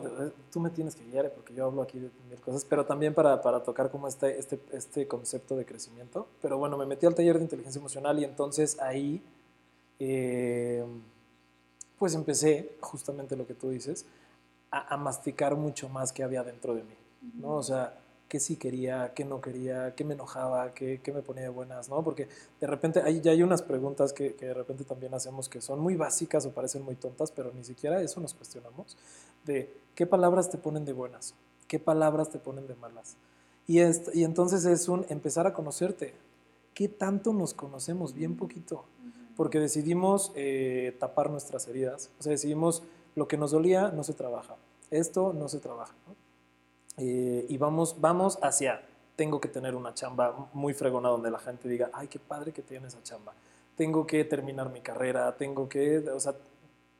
[0.50, 3.40] tú me tienes que guiar porque yo hablo aquí de mil cosas, pero también para,
[3.42, 6.26] para tocar como este, este, este concepto de crecimiento.
[6.42, 9.22] Pero bueno, me metí al taller de inteligencia emocional y entonces ahí,
[9.98, 10.84] eh,
[11.98, 14.06] pues empecé, justamente lo que tú dices,
[14.70, 16.96] a, a, masticar mucho más que había dentro de mí,
[17.34, 17.56] ¿no?
[17.56, 17.96] O sea,
[18.34, 21.88] qué sí quería, qué no quería, qué me enojaba, qué, qué me ponía de buenas,
[21.88, 22.02] ¿no?
[22.02, 22.26] Porque
[22.60, 25.78] de repente hay, ya hay unas preguntas que, que, de repente también hacemos que son
[25.78, 28.96] muy básicas o parecen muy tontas, pero ni siquiera eso nos cuestionamos,
[29.44, 31.36] de qué palabras te ponen de buenas,
[31.68, 33.14] qué palabras te ponen de malas.
[33.68, 36.14] Y, es, y entonces es un empezar a conocerte.
[36.74, 38.14] ¿Qué tanto nos conocemos?
[38.14, 38.84] Bien poquito.
[39.36, 42.10] Porque decidimos eh, tapar nuestras heridas.
[42.18, 42.82] O sea, decidimos
[43.14, 44.56] lo que nos dolía no se trabaja.
[44.90, 45.94] Esto no se trabaja.
[46.08, 46.23] ¿no?
[46.96, 48.82] Eh, y vamos, vamos hacia,
[49.16, 52.62] tengo que tener una chamba muy fregona donde la gente diga, ay, qué padre que
[52.62, 53.32] tiene esa chamba.
[53.76, 56.34] Tengo que terminar mi carrera, tengo que, o sea,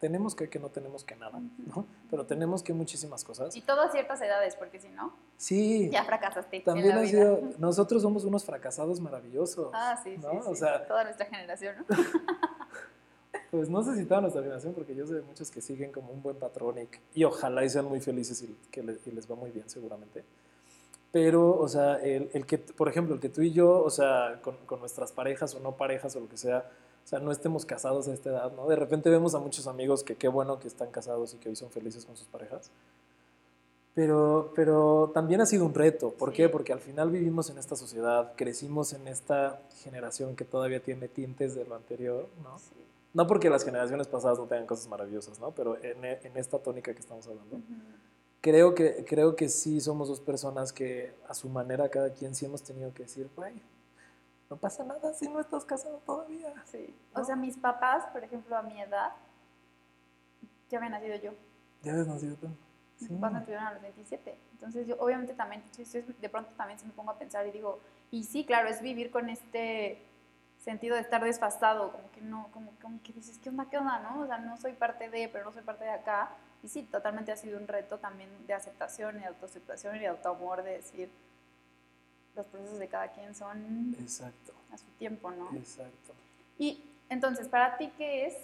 [0.01, 1.87] tenemos que, que no tenemos que nada, ¿no?
[2.11, 3.55] Pero tenemos que muchísimas cosas.
[3.57, 6.61] Y todo a ciertas edades, porque si no, sí, ya fracasaste.
[6.61, 9.71] También en la ha sido, nosotros somos unos fracasados maravillosos.
[9.73, 10.31] Ah, sí, ¿no?
[10.31, 10.61] sí, O sí.
[10.61, 11.97] sea, toda nuestra generación, ¿no?
[13.55, 16.11] Pues no sé si toda nuestra generación, porque yo sé de muchos que siguen como
[16.11, 16.89] un buen patrón y,
[17.21, 20.25] y ojalá y sean muy felices y, que les, y les va muy bien seguramente.
[21.13, 24.41] Pero, o sea, el, el, que, por ejemplo, el que tú y yo, o sea,
[24.43, 26.69] con, con, nuestras parejas o no parejas o lo que sea,
[27.05, 28.67] o sea, no estemos casados a esta edad, ¿no?
[28.67, 31.55] De repente vemos a muchos amigos que qué bueno que están casados y que hoy
[31.55, 32.73] son felices con sus parejas.
[33.95, 36.11] Pero, pero también ha sido un reto.
[36.11, 36.39] ¿Por sí.
[36.39, 36.49] qué?
[36.49, 41.55] Porque al final vivimos en esta sociedad, crecimos en esta generación que todavía tiene tintes
[41.55, 42.59] de lo anterior, ¿no?
[42.59, 42.84] Sí.
[43.15, 45.53] No porque las generaciones pasadas no tengan cosas maravillosas, ¿no?
[45.53, 47.57] Pero en, en esta tónica que estamos hablando.
[47.57, 47.83] Uh -huh.
[48.41, 52.45] creo, que, creo que sí somos dos personas que a su manera cada quien sí
[52.45, 53.63] hemos tenido que decir, güey,
[54.51, 56.53] no pasa nada si no estás casado todavía.
[56.67, 56.95] Sí.
[57.15, 57.23] ¿no?
[57.23, 59.13] O sea, mis papás, por ejemplo, a mi edad,
[60.69, 61.33] ya había nacido yo.
[61.83, 62.49] Ya habías nacido tú.
[63.01, 63.15] Mis sí.
[63.15, 64.37] papás me tuvieron a los 27.
[64.53, 65.63] Entonces yo obviamente también,
[66.21, 67.79] de pronto también se me pongo a pensar y digo,
[68.11, 70.03] y sí, claro, es vivir con este
[70.65, 73.99] sentido de estar desfasado, como que no, como, como, que dices, ¿qué onda, qué onda,
[73.99, 74.23] no?
[74.23, 76.31] O sea, no soy parte de, pero no soy parte de acá.
[76.63, 80.07] Y sí, totalmente ha sido un reto también de aceptación y de autoaceptación y de
[80.07, 81.11] autoamor, de decir,
[82.35, 84.53] los procesos de cada quien son Exacto.
[84.73, 85.55] a su tiempo, ¿no?
[85.55, 86.15] Exacto.
[86.59, 88.35] Y entonces, ¿para ti qué es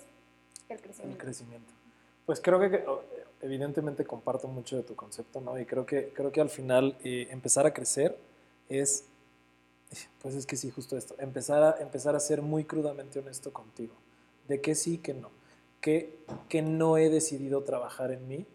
[0.69, 1.17] el crecimiento?
[1.17, 1.73] El crecimiento.
[2.27, 2.85] Pues creo que
[3.41, 5.59] evidentemente comparto mucho de tu concepto, ¿no?
[5.59, 8.17] Y creo que, creo que al final eh, empezar a crecer
[8.69, 9.07] es
[10.23, 11.15] pues es que sí, justo esto.
[11.19, 13.95] Empezar a, empezar a ser muy crudamente honesto contigo.
[14.49, 15.31] De que sí, que no.
[15.81, 18.47] Que, que no he decidido trabajar en mí.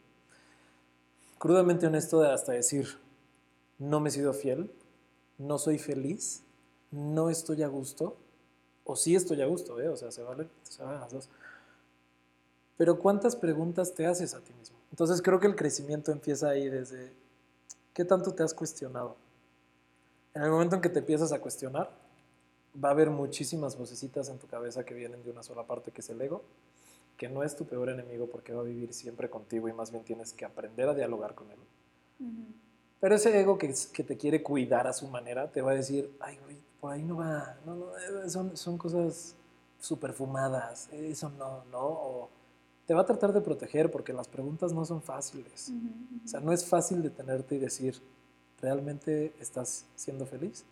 [1.38, 2.88] Crudamente honesto de hasta decir,
[3.78, 4.72] no me he sido fiel,
[5.38, 6.44] no soy feliz,
[6.92, 8.16] no estoy a gusto,
[8.86, 9.90] o sí estoy a gusto, ¿eh?
[9.90, 11.30] o sea, se valen, se valen las dos.
[12.78, 14.78] Pero ¿cuántas preguntas te haces a ti mismo?
[14.92, 17.14] Entonces creo que el crecimiento empieza ahí desde,
[17.94, 19.18] ¿qué tanto te has cuestionado?
[20.36, 21.90] En el momento en que te empiezas a cuestionar,
[22.84, 26.02] va a haber muchísimas vocecitas en tu cabeza que vienen de una sola parte, que
[26.02, 26.44] es el ego,
[27.16, 30.04] que no es tu peor enemigo porque va a vivir siempre contigo y más bien
[30.04, 31.60] tienes que aprender a dialogar con él.
[32.20, 32.54] Uh -huh.
[33.00, 36.14] Pero ese ego que, que, te quiere cuidar a su manera te va a decir,
[36.20, 39.36] ay, güey, por ahí no va, no, no, son, son cosas
[39.80, 42.30] súper fumadas, eso no, no, o
[42.86, 45.70] te va a tratar de proteger porque las preguntas no son fáciles.
[45.70, 46.26] Uh -huh.
[46.26, 48.02] O sea, no es fácil detenerte y decir,
[48.62, 50.66] ¿Realmente estás siendo feliz?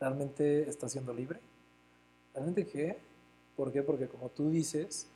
[0.00, 1.40] ¿Realmente estás siendo libre?
[2.34, 2.98] ¿Realmente qué?
[3.56, 3.82] ¿Por qué?
[3.82, 5.08] Porque como tú dices,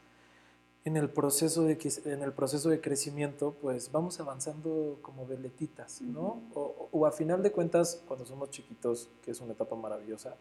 [0.85, 6.21] en el proceso de, en el proceso de crecimiento, pues vamos avanzando como veletitas, ¿no?
[6.21, 6.57] Uh -huh.
[6.57, 10.37] o, o, a final de cuentas, cuando somos chiquitos, que es una etapa maravillosa,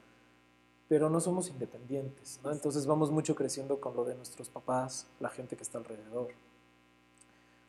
[0.88, 2.52] pero no somos independientes, ¿no?
[2.52, 6.30] Entonces vamos mucho creciendo con lo de nuestros papás, la gente que está alrededor.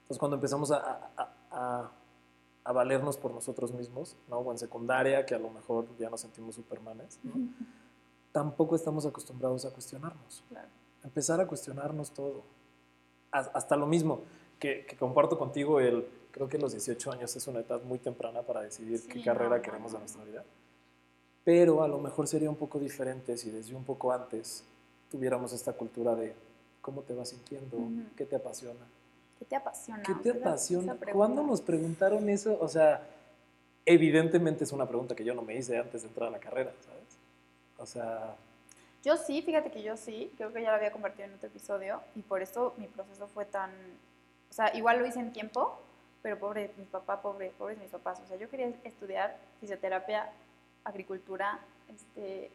[0.08, 0.78] pues cuando empezamos a,
[1.16, 1.90] a, a,
[2.70, 4.38] valernos por nosotros mismos, ¿no?
[4.38, 7.32] O en secundaria, que a lo mejor ya nos sentimos supermanes, ¿no?
[8.32, 10.42] tampoco estamos acostumbrados a cuestionarnos.
[11.04, 12.42] Empezar a cuestionarnos todo.
[13.30, 14.22] Hasta lo mismo,
[14.58, 18.42] que, que, comparto contigo, el, creo que los 18 años es una edad muy temprana
[18.42, 20.44] para decidir qué carrera queremos de nuestra vida.
[21.44, 24.64] Pero a lo mejor sería un poco diferente si desde un poco antes
[25.10, 26.34] tuviéramos esta cultura de
[26.80, 27.78] cómo te vas sintiendo,
[28.16, 28.86] qué te apasiona.
[29.42, 30.02] ¿Qué te apasiona?
[30.04, 30.96] ¿Qué te apasiona?
[31.12, 32.56] ¿Cuándo nos preguntaron eso?
[32.60, 33.02] O sea,
[33.84, 36.72] evidentemente es una pregunta que yo no me hice antes de entrar a la carrera,
[36.86, 37.18] ¿sabes?
[37.76, 38.36] O sea...
[39.02, 42.00] Yo sí, fíjate que yo sí, creo que ya lo había convertido en otro episodio
[42.14, 43.72] y por eso mi proceso fue tan...
[44.48, 45.76] O sea, igual lo hice en tiempo,
[46.22, 48.20] pero pobre mi papá, pobre, pobres mis papás.
[48.20, 50.30] O sea, yo quería estudiar fisioterapia,
[50.84, 52.52] agricultura, este,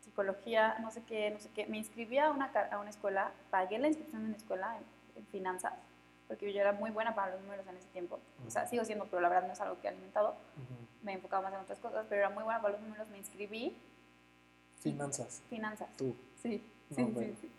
[0.00, 1.66] psicología, no sé qué, no sé qué.
[1.66, 5.74] Me inscribí a una, a una escuela, pagué la inscripción en una escuela en, finanzas,
[6.28, 8.20] porque yo era muy buena para los números en ese tiempo.
[8.46, 10.36] O sea, sigo siendo, pero la verdad no es algo que he alimentado.
[11.02, 13.08] Me enfocaba más en otras cosas, pero era muy buena para los números.
[13.08, 13.76] Me inscribí
[14.80, 15.42] Finanzas.
[15.48, 15.88] Finanzas.
[15.96, 16.14] Tú.
[16.40, 16.64] Sí,
[16.94, 17.50] sí, sí, sí,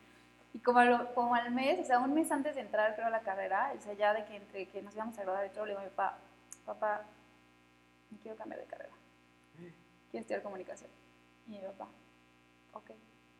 [0.54, 0.80] Y como,
[1.14, 3.82] como al mes, o sea, un mes antes de entrar, creo, a la carrera, o
[3.82, 5.84] sea, ya de que entre que nos íbamos a graduar y todo, le digo a
[5.84, 6.18] mi papá,
[6.66, 7.06] papá,
[8.10, 8.94] me quiero cambiar de carrera.
[10.12, 10.90] Quiero estudiar comunicación.
[11.48, 11.88] Y mi papá,
[12.74, 12.92] ok.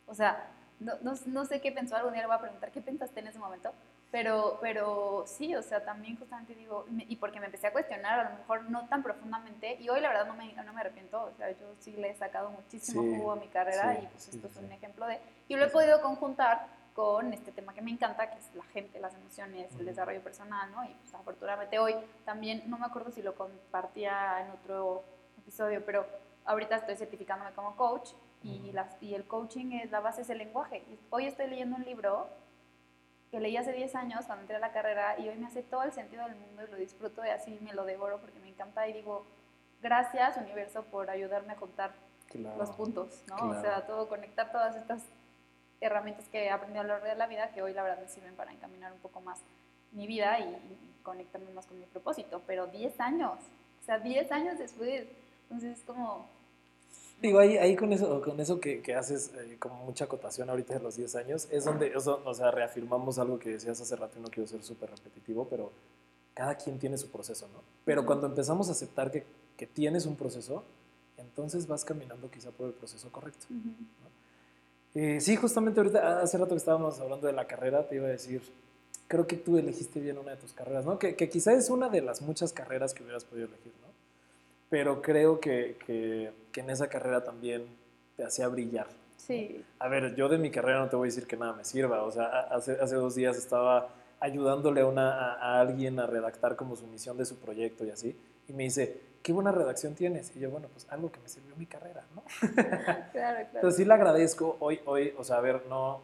[0.06, 2.80] O sea, no, no, no sé qué pensó, algún día le voy a preguntar, ¿qué
[2.80, 3.72] pensaste en ese momento?
[4.10, 8.30] Pero, pero sí, o sea, también justamente digo, y porque me empecé a cuestionar, a
[8.30, 11.32] lo mejor no tan profundamente, y hoy la verdad no me, no me arrepiento, o
[11.36, 14.56] sea, yo sí le he sacado muchísimo jugo a mi carrera y pues esto es
[14.56, 18.38] un ejemplo de, y lo he podido conjuntar con este tema que me encanta, que
[18.38, 20.84] es la gente, las emociones, el desarrollo personal, ¿no?
[20.84, 21.94] Y pues afortunadamente hoy
[22.24, 25.04] también, no me acuerdo si lo compartía en otro
[25.38, 26.04] episodio, pero
[26.44, 28.10] ahorita estoy certificándome como coach
[28.42, 30.82] y, las, y el coaching es la base es el lenguaje.
[31.10, 32.28] Hoy estoy leyendo un libro
[33.30, 35.84] que leí hace 10 años cuando entré a la carrera y hoy me hace todo
[35.84, 38.88] el sentido del mundo y lo disfruto y así me lo devoro porque me encanta
[38.88, 39.24] y digo,
[39.80, 41.92] gracias universo por ayudarme a contar
[42.34, 43.50] los puntos, ¿no?
[43.50, 45.04] O sea, todo, conectar todas estas
[45.80, 48.08] herramientas que he aprendido a lo largo de la vida que hoy la verdad me
[48.08, 49.40] sirven para encaminar un poco más
[49.92, 53.38] mi vida y, y conectarme más con mi propósito, pero 10 años,
[53.80, 55.06] o sea, 10 años después,
[55.44, 56.28] entonces es como
[57.20, 60.74] Digo, ahí, ahí con eso, con eso que, que haces eh, como mucha acotación ahorita
[60.74, 64.22] de los 10 años, es donde, o sea, reafirmamos algo que decías hace rato y
[64.22, 65.70] no quiero ser súper repetitivo, pero
[66.32, 67.62] cada quien tiene su proceso, ¿no?
[67.84, 69.26] Pero cuando empezamos a aceptar que,
[69.58, 70.64] que, tienes un proceso,
[71.18, 73.46] entonces vas caminando quizá por el proceso correcto.
[74.94, 78.10] eh, sí, justamente ahorita, hace rato que estábamos hablando de la carrera, te iba a
[78.10, 78.40] decir,
[79.08, 80.98] creo que tú elegiste bien una de tus carreras, ¿no?
[80.98, 83.89] Que, que quizá es una de las muchas carreras que hubieras podido elegir, ¿no?
[84.70, 87.66] Pero creo que, que, en esa carrera también
[88.16, 88.86] te hacía brillar.
[89.18, 89.62] Sí.
[89.78, 92.02] A ver, yo de mi carrera no te voy a decir que nada me sirva,
[92.04, 93.88] o sea, hace, hace dos días estaba
[94.20, 98.16] ayudándole a, una, a, alguien a redactar como su misión de su proyecto y así,
[98.48, 100.34] y me dice, qué buena redacción tienes.
[100.36, 102.22] Y yo, bueno, pues algo que me sirvió mi carrera, ¿no?
[102.54, 103.48] claro, claro.
[103.54, 106.00] Entonces sí le agradezco hoy, hoy, o sea, a ver, no,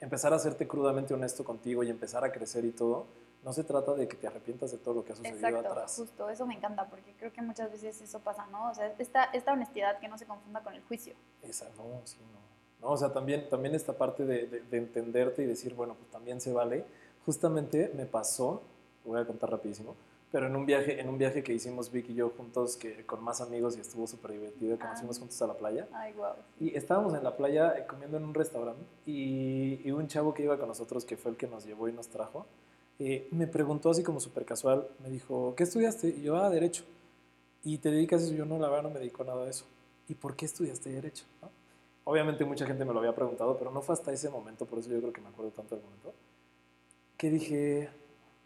[0.00, 3.06] empezar a serte crudamente honesto contigo y empezar a crecer y todo,
[3.48, 5.96] no se trata de que te arrepientas de todo lo que ha sucedido Exacto, atrás.
[5.96, 8.70] Justo, eso me encanta porque creo que muchas veces eso pasa, ¿no?
[8.70, 11.14] O sea, esta, esta honestidad que no se confunda con el juicio.
[11.42, 12.86] Esa, no, sí, no.
[12.86, 16.42] no o sea, también, también esta parte de, de, entenderte y decir, bueno, pues también
[16.42, 16.84] se vale.
[17.24, 18.60] Justamente me pasó,
[19.02, 19.96] voy a contar rapidísimo,
[20.30, 23.24] pero en un viaje, en un viaje que hicimos Vic y yo juntos, que con
[23.24, 25.20] más amigos y estuvo súper divertido, que nos fuimos ah.
[25.20, 25.88] juntos a la playa.
[25.94, 26.34] Ay, wow.
[26.60, 30.42] Y estábamos en la playa eh, comiendo en un restaurante y, y un chavo que
[30.42, 32.44] iba con nosotros, que fue el que nos llevó y nos trajo,
[32.98, 36.08] eh, me preguntó así como súper casual, me dijo, ¿qué estudiaste?
[36.08, 36.84] Y yo, ah, Derecho.
[37.62, 38.34] ¿Y te dedicas a eso?
[38.34, 39.64] Yo no, la verdad no me dedico a nada de eso.
[40.08, 41.24] ¿Y por qué estudiaste Derecho?
[42.04, 44.88] Obviamente mucha gente me lo había preguntado, pero no fue hasta ese momento, por eso
[44.90, 46.14] yo creo que me acuerdo tanto del momento,
[47.18, 47.90] que dije,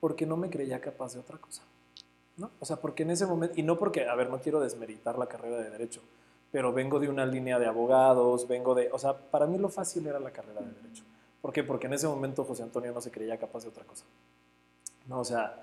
[0.00, 1.62] porque no me creía capaz de otra cosa.
[2.36, 2.50] ¿no?
[2.58, 5.26] O sea, porque en ese momento, y no porque, a ver, no quiero desmeritar la
[5.26, 6.00] carrera de Derecho,
[6.50, 10.06] pero vengo de una línea de abogados, vengo de, o sea, para mí lo fácil
[10.06, 11.04] era la carrera de Derecho.
[11.40, 11.62] ¿Por qué?
[11.64, 14.04] Porque en ese momento José Antonio no se creía capaz de otra cosa.
[15.06, 15.20] ¿No?
[15.20, 15.62] O sea,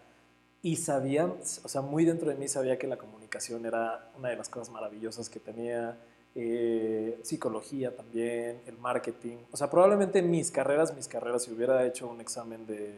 [0.62, 4.36] y sabía, o sea, muy dentro de mí sabía que la comunicación era una de
[4.36, 5.98] las cosas maravillosas que tenía,
[6.36, 12.08] eh, psicología también, el marketing, o sea, probablemente mis carreras, mis carreras, si hubiera hecho
[12.08, 12.94] un examen de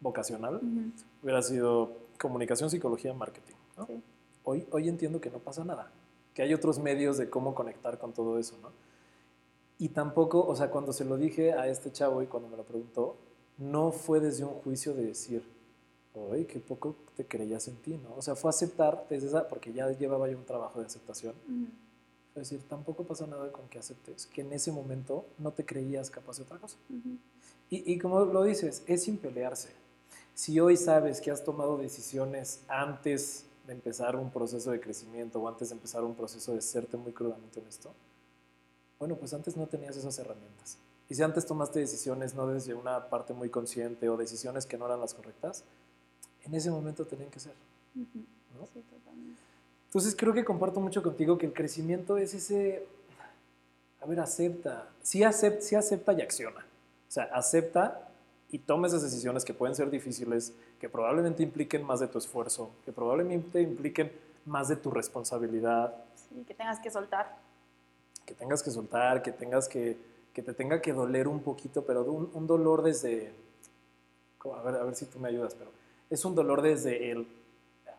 [0.00, 0.60] vocacional,
[1.22, 3.88] hubiera sido comunicación, psicología, marketing, ¿no?
[4.42, 5.90] Hoy, hoy entiendo que no pasa nada,
[6.34, 8.70] que hay otros medios de cómo conectar con todo eso, ¿no?
[9.78, 12.64] Y tampoco, o sea, cuando se lo dije a este chavo y cuando me lo
[12.64, 13.16] preguntó,
[13.58, 15.42] no fue desde un juicio de decir,
[16.14, 18.14] oye, qué poco te creías en ti, ¿no?
[18.16, 21.34] O sea, fue aceptar desde esa, porque ya llevaba yo un trabajo de aceptación.
[22.32, 26.10] Fue decir, tampoco pasa nada con que aceptes, que en ese momento no te creías
[26.10, 26.76] capaz de otra cosa.
[27.70, 29.70] y, y, como lo dices, es sin pelearse.
[30.34, 35.48] Si hoy sabes que has tomado decisiones antes de empezar un proceso de crecimiento o
[35.48, 37.92] antes de empezar un proceso de serte muy crudamente honesto,
[38.98, 40.78] bueno, pues antes no tenías esas herramientas.
[41.08, 44.86] Y si antes tomaste decisiones no desde una parte muy consciente o decisiones que no
[44.86, 45.64] eran las correctas,
[46.44, 47.54] en ese momento tenían que ser.
[47.94, 48.66] ¿no?
[48.72, 49.40] Sí, totalmente.
[49.86, 52.86] Entonces creo que comparto mucho contigo que el crecimiento es ese,
[54.00, 56.66] a ver, acepta, sí acepta, sí acepta y acciona.
[57.08, 58.08] O sea, acepta
[58.50, 62.70] y toma esas decisiones que pueden ser difíciles, que probablemente impliquen más de tu esfuerzo,
[62.84, 64.10] que probablemente impliquen
[64.44, 65.94] más de tu responsabilidad.
[66.16, 67.36] Sí, que tengas que soltar.
[68.26, 69.96] Que tengas que soltar, que tengas que,
[70.34, 73.32] que te tenga que doler un poquito, pero un, un dolor desde,
[74.44, 75.70] a ver, a ver si tú me ayudas, pero
[76.10, 77.26] es un dolor desde el,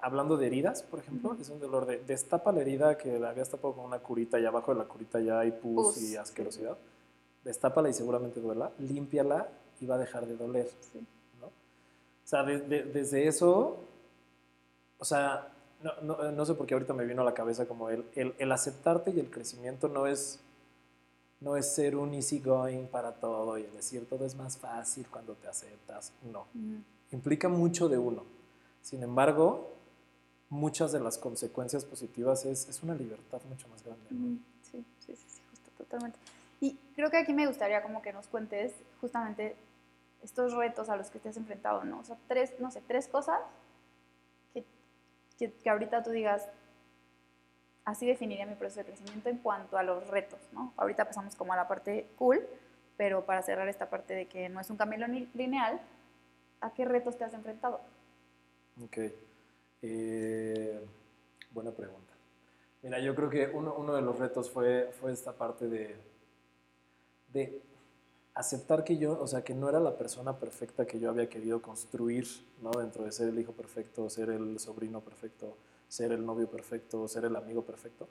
[0.01, 3.49] hablando de heridas, por ejemplo, es un dolor de destapa la herida que la habías
[3.49, 6.77] tapado con una curita y abajo de la curita ya hay pus, y asquerosidad.
[7.43, 9.47] Destápala y seguramente duela, límpiala
[9.79, 10.69] y va a dejar de doler.
[11.39, 11.47] ¿no?
[11.47, 11.51] O
[12.23, 13.77] sea, desde eso,
[14.99, 15.51] o sea,
[16.01, 19.11] no, no, sé por qué ahorita me vino a la cabeza como el, el, aceptarte
[19.11, 20.39] y el crecimiento no es,
[21.39, 25.35] no es ser un easy going para todo y decir todo es más fácil cuando
[25.35, 26.13] te aceptas.
[26.23, 26.45] No
[27.11, 28.23] implica mucho de uno.
[28.81, 29.73] Sin embargo,
[30.49, 34.05] muchas de las consecuencias positivas es, es una libertad mucho más grande.
[34.61, 36.19] Sí, sí, sí, justo, totalmente.
[36.61, 39.55] Y creo que aquí me gustaría como que nos cuentes justamente
[40.23, 41.99] estos retos a los que te has enfrentado, ¿no?
[41.99, 43.39] O sea, tres, no sé, tres cosas
[44.53, 44.63] que,
[45.37, 46.47] que, que ahorita tú digas,
[47.85, 50.73] así definiría mi proceso de crecimiento en cuanto a los retos, ¿no?
[50.75, 52.45] Ahorita pasamos como a la parte cool,
[52.97, 55.79] pero para cerrar esta parte de que no es un camino lineal,
[56.61, 57.79] ¿a qué retos te has enfrentado?
[58.83, 58.97] Ok.
[59.81, 60.83] Eh,
[61.51, 62.13] buena pregunta.
[62.81, 65.95] Mira, yo creo que uno, de los retos fue, fue esta parte de,
[67.33, 67.61] de
[68.33, 71.61] aceptar que yo, o sea, que no era la persona perfecta que yo había querido
[71.61, 72.27] construir,
[72.61, 72.71] ¿no?
[72.71, 77.25] Dentro de ser el hijo perfecto, ser el sobrino perfecto, ser el novio perfecto, ser
[77.25, 78.07] el amigo perfecto.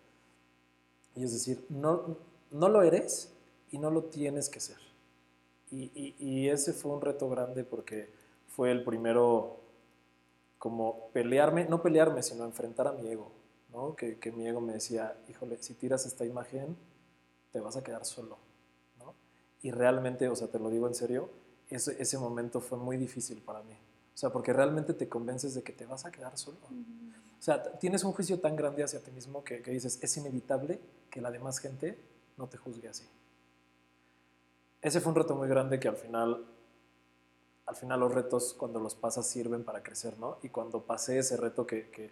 [1.15, 2.17] Y es decir, no,
[2.51, 3.33] no lo eres
[3.71, 4.79] y no lo tienes que ser.
[5.71, 8.09] Y, ese fue un reto grande porque
[8.47, 9.57] fue el primero
[10.59, 13.33] como pelearme, no pelearme, sino enfrentar a mi ego,
[13.73, 13.97] ¿no?
[13.97, 16.77] que, mi ego me decía, híjole, si tiras esta imagen,
[17.53, 18.39] te vas a quedar solo.
[19.63, 21.31] Y realmente, o sea, te lo digo en serio,
[21.71, 23.73] ese momento fue muy difícil para mí.
[23.73, 26.59] O sea, porque realmente te convences de que te vas a quedar solo.
[27.45, 30.81] O sea, tienes un juicio tan grande hacia ti mismo que, que dices, es inevitable
[31.11, 31.99] que la demás gente
[32.39, 33.05] no te juzgue así.
[34.81, 36.43] Ese fue un reto muy grande que al final
[37.67, 40.39] al final los retos cuando los pasas sirven para crecer, ¿no?
[40.43, 42.11] Y cuando pasé ese reto que, que,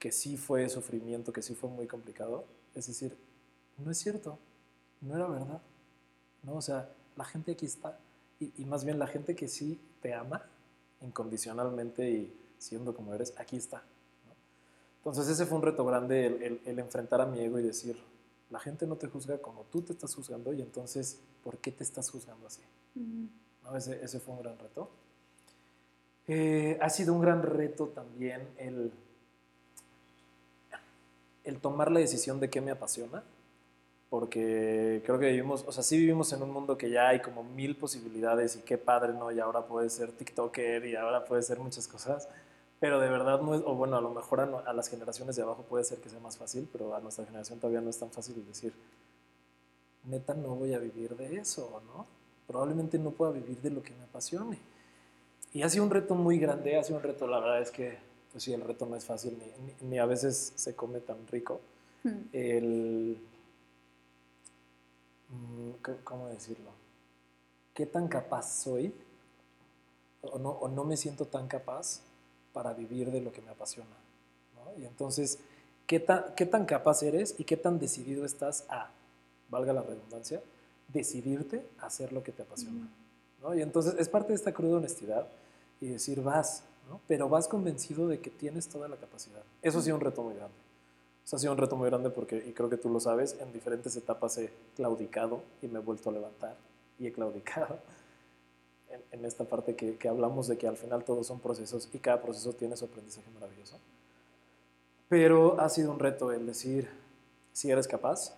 [0.00, 3.16] que, sí fue sufrimiento, que sí fue muy complicado, es decir,
[3.78, 4.36] no es cierto,
[5.00, 5.62] no era verdad,
[6.42, 6.56] ¿no?
[6.56, 8.00] O sea, la gente aquí está,
[8.40, 10.42] y, y más bien la gente que sí te ama
[11.02, 13.84] incondicionalmente y siendo como eres, aquí está.
[15.04, 15.10] ¿No?
[15.10, 17.98] Entonces ese fue un reto grande, el, el, enfrentar a mi ego y decir,
[18.50, 21.82] la gente no te juzga como tú te estás juzgando y entonces, ¿por qué te
[21.82, 22.62] estás juzgando así?
[23.76, 24.90] Ese, ese, fue un gran reto.
[26.28, 28.92] Eh, ha sido un gran reto también el,
[31.44, 33.24] el tomar la decisión de qué me apasiona,
[34.10, 37.42] porque creo que vivimos, o sea, sí vivimos en un mundo que ya hay como
[37.42, 39.32] mil posibilidades y qué padre, ¿no?
[39.32, 42.28] Y ahora puede ser TikToker y ahora puede ser muchas cosas,
[42.82, 45.42] pero de verdad no es, o bueno, a lo mejor a, a las generaciones de
[45.42, 48.10] abajo puede ser que sea más fácil, pero a nuestra generación todavía no es tan
[48.10, 48.74] fácil decir,
[50.02, 52.06] neta, no voy a vivir de eso, ¿no?
[52.46, 54.58] probablemente no pueda vivir de lo que me apasione.
[55.54, 57.98] Y ha sido un reto muy grande, ha sido un reto, la verdad es que,
[58.30, 59.38] pues sí, el reto no es fácil,
[59.80, 61.60] ni, a veces se come tan rico.
[62.02, 62.20] Hmm.
[62.32, 63.18] El,
[65.28, 65.70] mm,
[66.04, 66.70] ¿Cómo decirlo?
[67.72, 68.94] ¿Qué tan capaz soy
[70.22, 72.00] o no, o no me siento tan capaz
[72.52, 73.96] para vivir de lo que me apasiona?
[74.78, 75.38] Y entonces,
[75.86, 78.90] ¿qué tan, ¿qué tan capaz eres y qué tan decidido estás a,
[79.50, 80.40] valga la redundancia,
[80.92, 82.88] decidirte a hacer lo que te apasiona.
[83.42, 83.54] ¿no?
[83.54, 85.26] Y entonces es parte de esta cruda honestidad
[85.80, 87.00] y decir, vas, ¿no?
[87.08, 89.42] pero vas convencido de que tienes toda la capacidad.
[89.62, 90.54] Eso ha sido un reto muy grande.
[91.24, 93.52] Eso ha sido un reto muy grande porque, y creo que tú lo sabes, en
[93.52, 96.56] diferentes etapas he claudicado y me he vuelto a levantar
[96.98, 97.78] y he claudicado.
[98.92, 101.98] En, en esta parte que, que hablamos de que al final todos son procesos y
[101.98, 103.78] cada proceso tiene su aprendizaje maravilloso.
[105.08, 106.88] Pero ha sido un reto el decir,
[107.52, 108.34] si eres capaz,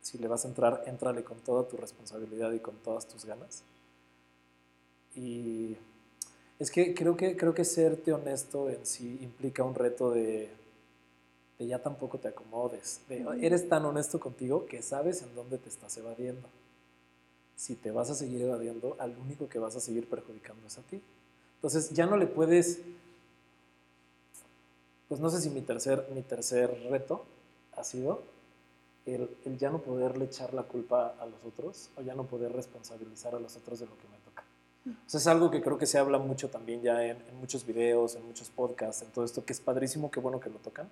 [0.00, 3.62] si le vas a entrar, entrale con toda tu responsabilidad y con todas tus ganas.
[5.14, 5.76] Y
[6.58, 10.50] es que creo que, creo que serte honesto en sí implica un reto de,
[11.58, 13.00] de ya tampoco te acomodes.
[13.40, 16.48] eres tan honesto contigo que sabes en dónde te estás evadiendo.
[17.60, 20.80] Si te vas a seguir evadiendo, al único que vas a seguir perjudicando es a
[20.80, 20.98] ti.
[21.56, 22.80] Entonces ya no le puedes,
[25.10, 27.22] pues no sé si mi tercer, mi tercer reto
[27.76, 28.22] ha sido
[29.04, 32.50] el, el ya no poderle echar la culpa a los otros o ya no poder
[32.50, 34.42] responsabilizar a los otros de lo que me toca.
[34.86, 37.66] O sea, es algo que creo que se habla mucho también ya en, en, muchos
[37.66, 40.88] videos, en muchos podcasts, en todo esto, que es padrísimo, qué bueno que lo tocan,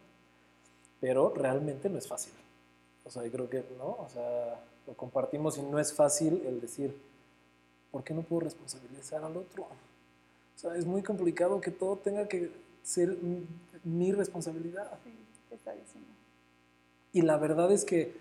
[1.00, 2.34] pero realmente no es fácil.
[3.06, 3.86] O sea, yo creo que, ¿no?
[3.86, 6.97] O sea, lo compartimos y no es fácil el decir,
[7.93, 9.64] ¿por qué no puedo responsabilizar al otro?
[9.64, 12.51] O sea, es muy complicado que todo tenga que
[12.82, 13.16] ser
[13.84, 14.91] mi responsabilidad.
[15.05, 15.12] Sí,
[15.51, 16.09] te está diciendo.
[17.12, 18.16] Y la verdad es que,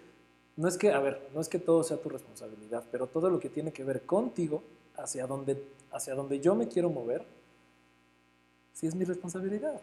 [0.57, 3.39] no es que, a ver, no es que todo sea tu responsabilidad, pero todo lo
[3.39, 4.61] que tiene que ver contigo,
[4.97, 7.23] hacia donde, hacia donde yo me quiero mover,
[8.73, 9.79] sí es mi responsabilidad.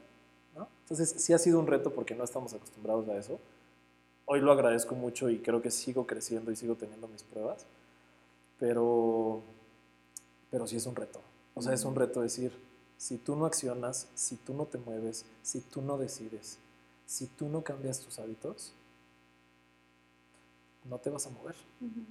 [0.54, 0.68] ¿no?
[0.82, 3.40] Entonces, sí ha sido un reto porque no estamos acostumbrados a eso.
[4.26, 7.66] Hoy lo agradezco mucho y creo que sigo creciendo y sigo teniendo mis pruebas,
[8.58, 9.42] pero,
[10.50, 11.20] pero sí es un reto.
[11.54, 12.52] O sea, es un reto decir,
[12.96, 16.58] si tú no accionas, si tú no te mueves, si tú no decides,
[17.06, 18.72] si tú no cambias tus hábitos,
[20.84, 21.54] no te vas a mover.
[21.80, 22.04] Uh -huh.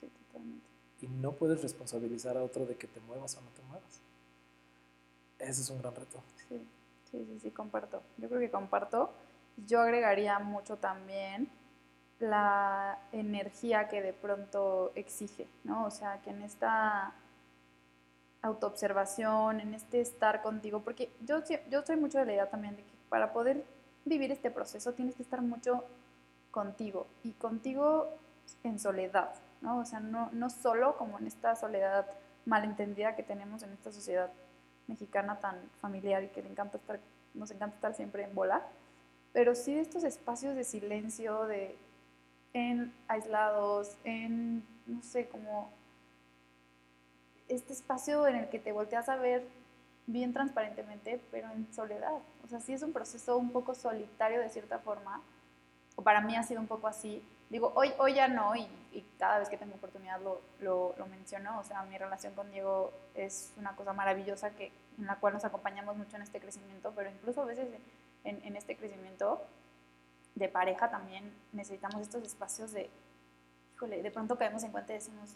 [0.00, 0.66] Sí, totalmente.
[1.00, 4.00] Y no puedes responsabilizar a otro de que te muevas o no te muevas.
[5.38, 6.22] Ese es un gran reto.
[6.48, 6.60] Sí,
[7.10, 8.02] sí, sí, sí, comparto.
[8.16, 9.10] Yo creo que comparto.
[9.56, 11.50] Yo agregaría mucho también
[12.18, 15.84] la energía que de pronto exige, ¿no?
[15.86, 17.14] O sea, que en esta
[18.42, 22.82] autoobservación, en este estar contigo, porque yo, yo soy mucho de la idea también de
[22.82, 23.64] que para poder
[24.04, 25.84] vivir este proceso tienes que estar mucho
[26.50, 28.08] contigo y contigo
[28.62, 29.78] en soledad, ¿no?
[29.78, 32.06] O sea, no, no solo como en esta soledad
[32.44, 34.30] malentendida que tenemos en esta sociedad
[34.86, 37.00] mexicana tan familiar y que le encanta estar,
[37.34, 38.62] nos encanta estar siempre en bola,
[39.36, 41.76] pero sí de estos espacios de silencio, de
[42.54, 45.70] en aislados, en, no sé, como
[47.46, 49.46] este espacio en el que te volteas a ver
[50.06, 52.14] bien transparentemente, pero en soledad.
[52.46, 55.20] O sea, sí es un proceso un poco solitario de cierta forma,
[55.96, 57.22] o para mí ha sido un poco así.
[57.50, 61.06] Digo, hoy, hoy ya no, y, y cada vez que tengo oportunidad lo, lo, lo,
[61.08, 61.60] menciono.
[61.60, 65.44] O sea, mi relación con Diego es una cosa maravillosa que, en la cual nos
[65.44, 67.68] acompañamos mucho en este crecimiento, pero incluso a veces
[68.26, 69.42] en, en este crecimiento
[70.36, 72.90] de pareja también necesitamos estos espacios de,
[73.74, 75.34] híjole, de pronto caemos en cuenta y decimos,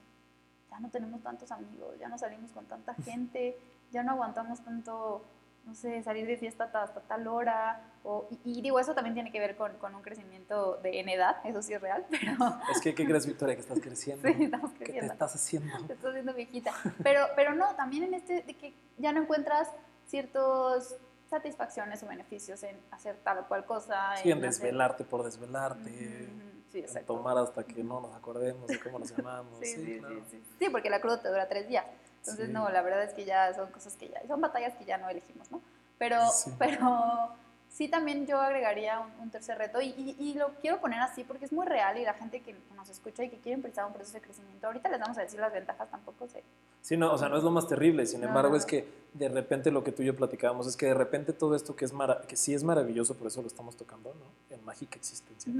[0.70, 3.58] ya no tenemos tantos amigos, ya no salimos con tanta gente,
[3.90, 5.24] ya no aguantamos tanto,
[5.66, 7.82] no sé, salir de fiesta hasta, hasta tal hora.
[8.04, 11.08] O, y, y, digo, eso también tiene que ver con, con, un crecimiento de, en
[11.08, 12.32] edad, eso sí es real, pero...
[12.70, 13.54] Es que, ¿qué crees, Victoria?
[13.54, 14.28] Que estás creciendo.
[14.36, 15.00] Sí, estamos creciendo.
[15.00, 15.86] ¿Qué te estás haciendo?
[15.86, 16.72] Te estás haciendo viejita.
[17.02, 19.68] Pero, pero no, también en este de que ya no encuentras
[20.06, 20.96] ciertos
[21.30, 24.16] satisfacciones o beneficios en hacer tal o cual cosa.
[24.16, 25.06] Sí, en, en desvelarte hacer...
[25.06, 25.90] por desvelarte.
[25.90, 26.50] Uh -huh.
[26.70, 29.58] Sí, en tomar hasta que no nos acordemos de cómo nos llamamos.
[29.60, 30.22] sí, sí, sí, claro.
[30.58, 31.84] sí, porque la cruda te dura tres días.
[32.18, 34.98] Entonces, no, la verdad es que ya son cosas que ya, son batallas que ya
[34.98, 35.62] no elegimos, ¿no?
[35.98, 36.18] Pero,
[36.58, 37.34] pero
[37.72, 41.24] sí también yo agregaría un, un tercer reto y, y- y lo quiero poner así
[41.24, 43.92] porque es muy real y la gente que nos escucha y que quiere empezar un
[43.92, 46.42] proceso de crecimiento, ahorita les vamos a decir las ventajas, tampoco sé.
[46.82, 48.04] Sí, no, o sea, no es lo más terrible.
[48.06, 50.76] Sin No, embargo, no, es que de repente lo que tú y yo platicábamos es
[50.76, 53.48] que de repente todo esto que es mara- que sí es maravilloso, por eso lo
[53.48, 54.54] estamos tocando, ¿no?
[54.56, 55.52] En mágica existencia.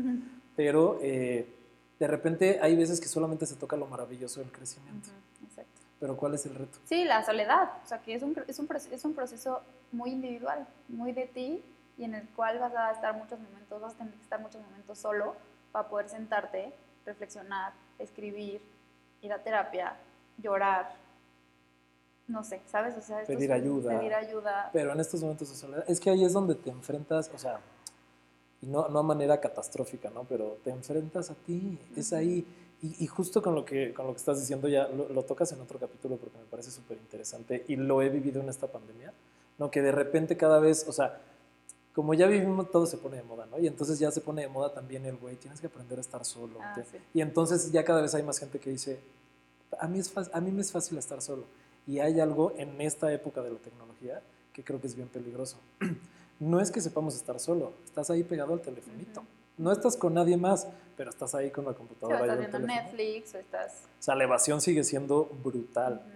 [0.57, 1.47] Pero eh,
[1.99, 5.09] de repente hay veces que solamente se toca lo maravilloso del crecimiento.
[5.11, 5.71] Ujú, Exacto.
[6.01, 6.79] Pero ¿cuál es el reto?
[6.85, 9.61] Sí, la soledad, o sea que es un, es, un, es un proceso
[9.93, 11.63] muy individual, muy de ti
[11.97, 14.63] y en el cual vas a estar muchos momentos, vas a tener que estar muchos
[14.63, 15.35] momentos solo
[15.73, 16.73] para poder sentarte,
[17.05, 18.61] reflexionar, escribir,
[19.23, 19.97] ir a terapia,
[20.39, 20.95] llorar,
[22.27, 22.97] no sé, ¿sabes?
[22.97, 23.99] O sea, Pedir ayuda.
[23.99, 24.71] Pedir ayuda.
[24.73, 27.61] Pero en estos momentos de soledad, es que ahí es donde te enfrentas, o sea,
[28.63, 30.25] y no, no a manera catastrófica, ¿no?
[30.25, 32.47] Pero te enfrentas a ti, es ahí.
[32.83, 35.53] Y, y justo con lo, que, con lo que estás diciendo, ya lo, lo tocas
[35.53, 39.13] en otro capítulo porque me parece súper interesante y lo he vivido en esta pandemia,
[39.59, 39.71] ¿no?
[39.71, 41.21] Que de repente cada vez, o sea,
[41.95, 43.59] como ya vivimos, todo se pone de moda, ¿no?
[43.59, 46.25] Y entonces ya se pone de moda también el güey, tienes que aprender a estar
[46.25, 46.59] solo.
[46.63, 46.99] Ah, sí.
[47.15, 49.01] Y entonces ya cada vez hay más gente que dice,
[49.79, 51.45] a mí, es a mí me es fácil estar solo.
[51.87, 54.23] Y hay algo en esta época de la tecnología
[54.53, 55.57] que creo que es bien peligroso.
[56.41, 59.21] No es que sepamos estar solo, estás ahí pegado al telefonito.
[59.21, 59.29] Ujú.
[59.59, 60.67] No estás con nadie más,
[60.97, 62.59] pero estás ahí con la Sí, o computadora estás viendo.
[62.61, 63.83] Netflix o estás...
[63.99, 66.01] O sea, la evasión sigue siendo brutal.
[66.03, 66.11] Ujú.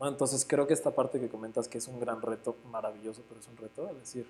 [0.00, 0.08] ¿no?
[0.08, 3.48] Entonces creo que esta parte que comentas que es un gran reto, maravilloso, pero es
[3.48, 4.26] un reto, es decir,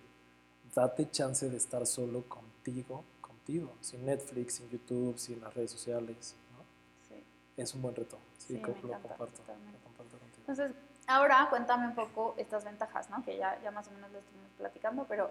[0.75, 6.35] date chance de estar solo contigo, contigo, sin Netflix, sin YouTube, sin las redes sociales.
[6.57, 6.65] ¿no?
[7.09, 7.23] Sí.
[7.57, 8.19] Es un buen reto.
[8.39, 9.41] Sí, me lo encanta, comparto.
[9.47, 10.39] Lo comparto contigo.
[10.49, 10.73] Entonces,
[11.07, 13.23] ahora cuéntame un poco estas ventajas, ¿no?
[13.25, 15.31] Que ya, ya más o menos lo estuvimos platicando, pero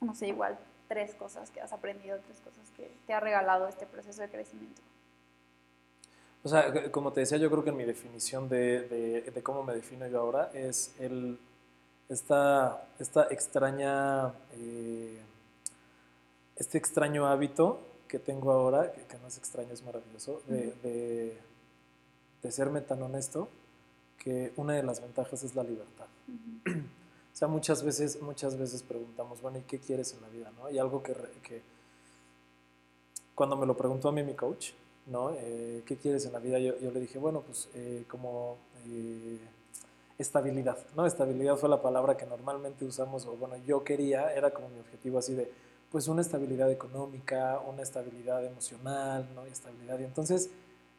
[0.00, 0.58] no sé, igual
[0.88, 4.82] tres cosas que has aprendido, tres cosas que te ha regalado este proceso de crecimiento.
[6.44, 9.62] O sea, como te decía, yo creo que en mi definición de, de- de cómo
[9.62, 11.38] me defino yo ahora es el,
[12.12, 15.20] esta, esta extraña, eh,
[16.56, 21.38] este extraño hábito que tengo ahora, que, no es extraño, es maravilloso, de,
[22.50, 23.48] serme tan honesto,
[24.18, 26.06] que una de las ventajas es la libertad.
[27.32, 30.52] O sea, muchas veces, muchas veces preguntamos, bueno, ¿y qué quieres en la vida?
[30.58, 30.70] ¿no?
[30.70, 31.62] Y algo que,
[33.34, 34.72] cuando me lo preguntó a mí mi coach,
[35.06, 35.32] ¿no?
[35.38, 36.58] Eh, ¿Qué quieres en la vida?
[36.58, 39.38] Yo, le dije, bueno, pues eh, como eh,
[40.18, 41.06] estabilidad, ¿no?
[41.06, 45.18] Estabilidad fue la palabra que normalmente usamos, o bueno, yo quería, era como mi objetivo
[45.18, 45.50] así de,
[45.90, 49.46] pues una estabilidad económica, una estabilidad emocional, ¿no?
[49.46, 49.98] Y estabilidad.
[49.98, 50.50] Y entonces,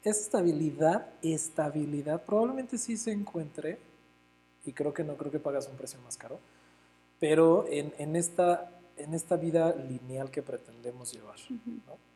[0.04, 3.80] esa estabilidad, estabilidad, probablemente sí se encuentre,
[4.66, 6.40] y creo que no, creo que pagas un precio más caro,
[7.20, 12.13] pero en, esta, en esta vida lineal que pretendemos llevar, ¿no?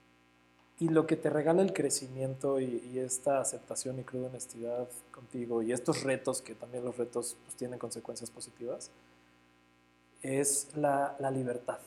[0.80, 5.72] Y lo que te regala el crecimiento y, esta aceptación y cruda honestidad contigo y
[5.72, 8.92] estos retos, que también los retos pues, tienen consecuencias positivas,
[10.22, 11.80] es la, la libertad.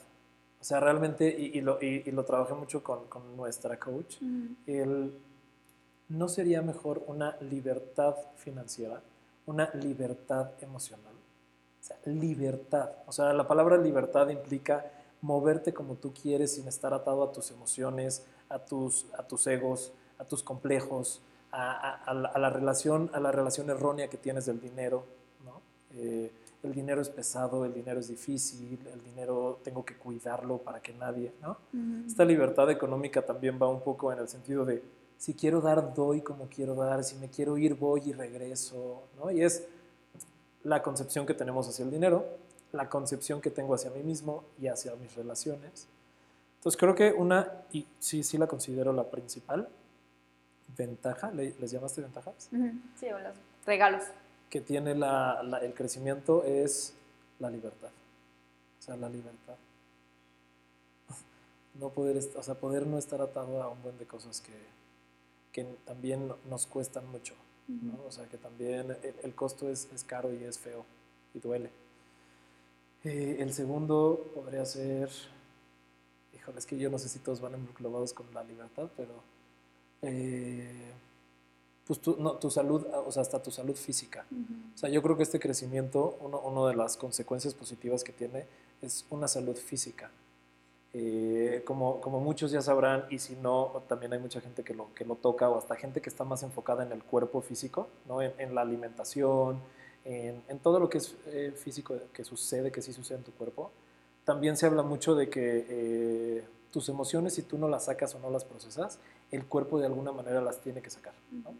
[0.60, 4.16] O sea, realmente, y, lo, y lo, trabajé mucho con, con nuestra coach,
[4.66, 5.18] el,
[6.08, 9.00] ¿no sería mejor una libertad financiera,
[9.46, 11.14] una libertad emocional?
[11.80, 12.90] O sea, libertad.
[13.06, 14.84] O sea, la palabra libertad implica
[15.22, 19.92] moverte como tú quieres sin estar atado a tus emociones, a tus, a tus egos,
[20.18, 21.22] a tus complejos,
[21.52, 25.04] a, la, relación, a la relación errónea que tienes del dinero.
[25.44, 25.60] ¿no?
[25.94, 26.30] Eh,
[26.62, 30.92] el dinero es pesado, el dinero es difícil, el dinero tengo que cuidarlo para que
[30.92, 31.32] nadie.
[31.40, 31.56] ¿no?
[32.06, 34.82] Esta libertad económica también va un poco en el sentido de
[35.16, 39.02] si quiero dar, doy como quiero dar, si me quiero ir, voy y regreso.
[39.18, 39.30] ¿no?
[39.30, 39.66] Y es
[40.62, 42.26] la concepción que tenemos hacia el dinero,
[42.72, 45.88] la concepción que tengo hacia mí mismo y hacia mis relaciones.
[46.60, 49.66] Entonces creo que una, y sí, sí la considero la principal
[50.76, 52.50] ventaja, ¿les llamaste ventajas?
[52.96, 53.34] Sí, o los
[53.64, 54.04] regalos.
[54.50, 56.92] Que tiene la, el crecimiento es
[57.38, 57.88] la libertad.
[58.78, 59.56] O sea, la libertad.
[61.80, 64.52] No poder, o sea, poder no estar atado a un buen de cosas que,
[65.52, 67.34] que también nos cuestan mucho.
[67.68, 68.04] ¿no?
[68.06, 70.84] O sea, que también el, costo es, es, caro y es feo
[71.32, 71.70] y duele.
[73.04, 75.08] Eh, el segundo podría ser
[76.40, 79.12] híjole, es que yo no sé si todos van englobados con la libertad, pero
[80.02, 80.92] eh,
[81.86, 84.24] pues tu, no, tu, salud, o sea, hasta tu salud física.
[84.74, 88.46] O sea, yo creo que este crecimiento, uno, uno, de las consecuencias positivas que tiene
[88.80, 90.10] es una salud física.
[90.92, 94.92] Eh, como, como muchos ya sabrán, y si no, también hay mucha gente que lo,
[94.94, 98.22] que lo toca, o hasta gente que está más enfocada en el cuerpo físico, ¿no?
[98.22, 99.60] en, en la alimentación,
[100.04, 103.32] en, en, todo lo que es eh, físico que sucede, que sí sucede en tu
[103.32, 103.70] cuerpo
[104.30, 108.20] también se habla mucho de que eh, tus emociones, si tú no las sacas o
[108.20, 109.00] no las procesas,
[109.32, 111.14] el cuerpo de alguna manera las tiene que sacar.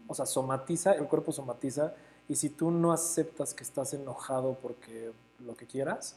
[0.07, 1.93] O sea, somatiza, el cuerpo somatiza,
[2.29, 6.15] y si tú no aceptas que estás enojado porque lo que quieras,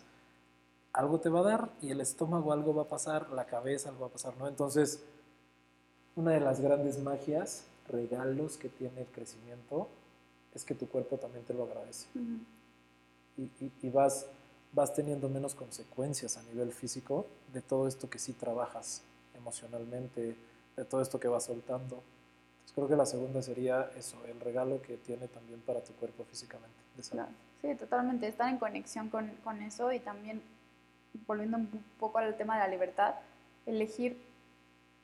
[0.93, 4.03] algo te va a dar y el estómago algo va a pasar, la cabeza algo
[4.03, 4.47] va a pasar, ¿no?
[4.47, 5.03] Entonces,
[6.15, 9.89] una de las grandes magias, regalos que tiene el crecimiento,
[10.55, 12.07] es que tu cuerpo también te lo agradece.
[13.37, 14.29] y vas
[14.75, 19.03] vas teniendo menos consecuencias a nivel físico de todo esto que sí trabajas
[19.37, 20.37] emocionalmente,
[20.77, 22.03] de todo esto que vas soltando.
[22.53, 26.25] Entonces creo que la segunda sería eso, el regalo que tiene también para tu cuerpo
[26.25, 26.75] físicamente.
[27.63, 30.43] Sí, totalmente, estar en conexión con, con eso y también,
[31.27, 31.69] volviendo un
[31.99, 33.15] poco al tema de la libertad,
[33.67, 34.19] elegir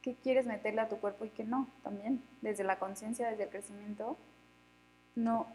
[0.03, 3.51] qué quieres meterle a tu cuerpo y qué no, también, desde la conciencia, desde el
[3.51, 4.17] crecimiento,
[5.15, 5.47] no,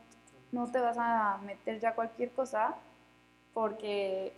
[0.52, 2.76] no te vas a meter ya cualquier cosa
[3.56, 4.34] porque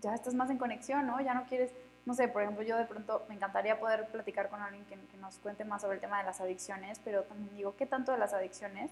[0.00, 1.20] ya estás más en conexión, ¿no?
[1.20, 1.70] Ya no quieres,
[2.06, 5.38] no sé, por ejemplo, yo de pronto me encantaría poder platicar con alguien que, nos
[5.38, 8.32] cuente más sobre el tema de las adicciones, pero también digo, ¿qué tanto de las
[8.32, 8.90] adicciones?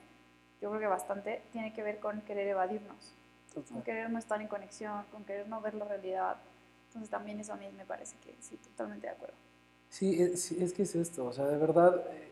[0.61, 3.15] Yo creo que bastante tiene que ver con querer evadirnos,
[3.55, 6.37] con querer no estar en conexión, con querer no ver la realidad.
[6.89, 9.35] Entonces también eso a mí me parece que sí, totalmente de acuerdo.
[9.89, 12.31] Sí, es, es que es esto, o sea, de verdad, eh,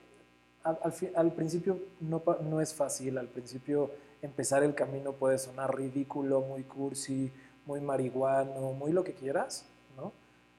[0.65, 0.79] al,
[1.15, 3.91] al, principio no, no es fácil, al principio
[4.23, 7.31] empezar el camino puede sonar ridículo, muy cursi,
[7.67, 9.67] muy marihuano, muy lo que quieras,
[9.97, 10.13] ¿no?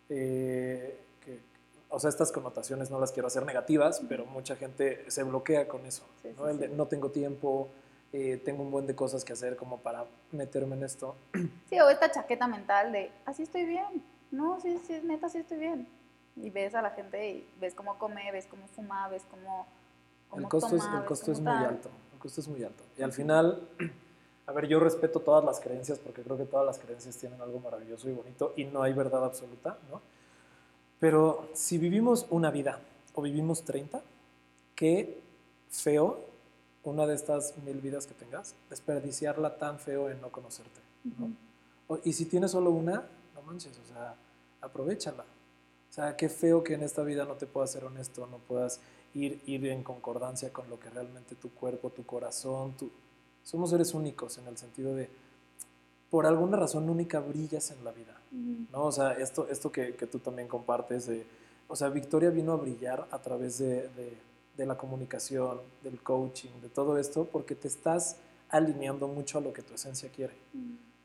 [0.09, 0.99] Eh,
[1.89, 5.86] o sea, estas connotaciones no las quiero hacer negativas, pero mucha gente se bloquea con
[5.86, 6.03] eso,
[6.38, 6.49] ¿no?
[6.49, 7.70] El de no tengo tiempo,
[8.11, 11.16] eh, tengo un buen de cosas que hacer como para meterme en esto.
[11.70, 15.57] Sí, o esta chaqueta mental de, así estoy bien, no, sí, sí, neta, sí estoy
[15.57, 15.88] bien.
[16.36, 19.68] Y ves a la gente y ves cómo come, ves cómo fuma, ves cómo...
[20.36, 21.91] el costo, es, el costo es muy alto
[22.24, 22.84] costo es muy alto.
[22.97, 23.67] Y al final,
[24.47, 27.59] a ver, yo respeto todas las creencias porque creo que todas las creencias tienen algo
[27.59, 30.01] maravilloso y bonito y no hay verdad absoluta, ¿no?
[30.99, 32.80] Pero si vivimos una vida
[33.13, 34.01] o vivimos 30,
[34.74, 35.21] qué
[35.69, 36.21] feo
[36.84, 40.80] una de estas mil vidas que tengas, desperdiciarla tan feo en no conocerte.
[41.17, 41.32] ¿no?
[42.05, 43.05] y si tienes solo una,
[43.36, 44.15] no manches, o sea,
[44.61, 45.24] aprovechala.
[45.24, 48.80] O sea, qué feo que en esta vida no te puedas ser honesto, no puedas
[49.14, 52.89] ir, ir en concordancia con lo que realmente tu cuerpo, tu corazón, tu...
[53.43, 55.09] somos seres únicos en el sentido de,
[56.09, 58.16] por alguna razón única brillas en la vida,
[58.72, 58.86] ¿no?
[58.86, 61.26] O sea, esto, esto que, que tú también compartes, de,
[61.68, 64.18] o sea, Victoria vino a brillar a través de, de,
[64.57, 68.18] de la comunicación, del coaching, de todo esto, porque te estás
[68.49, 70.34] alineando mucho a lo que tu esencia quiere.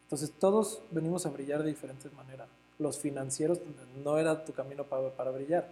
[0.03, 2.49] Entonces, todos venimos a brillar de diferentes maneras.
[2.79, 3.61] Los financieros
[4.05, 5.69] no era tu camino para, para brillar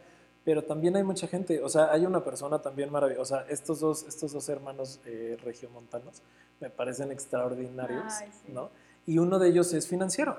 [0.47, 4.31] pero también hay mucha gente, o sea, hay una persona también maravillosa, estos dos, estos
[4.31, 6.23] dos hermanos eh, regiomontanos
[6.61, 8.13] me parecen extraordinarios,
[8.47, 8.71] ¿no?
[9.07, 10.39] Y uno de ellos es financiero.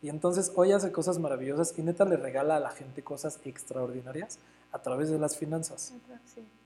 [0.00, 4.38] Y entonces hoy hace cosas maravillosas y neta le regala a la gente cosas extraordinarias
[4.72, 5.92] a través de las finanzas.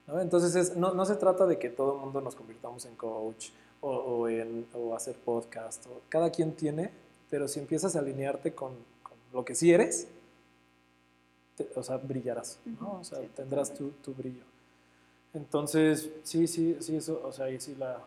[0.07, 0.21] ¿no?
[0.21, 3.49] Entonces no, no, se trata de que todo el mundo nos convirtamos en coach
[3.81, 5.85] o, o en, o hacer podcast.
[5.87, 6.93] O, cada quien tiene,
[7.29, 8.71] pero si empiezas a alinearte con,
[9.03, 10.07] con lo que sí eres,
[11.75, 12.99] o sea, brillarás, ¿no?
[13.01, 14.45] O sea, tendrás tu, tu, brillo.
[15.33, 18.01] Entonces, sí, sí, sí, eso, o sea, ahí sí la...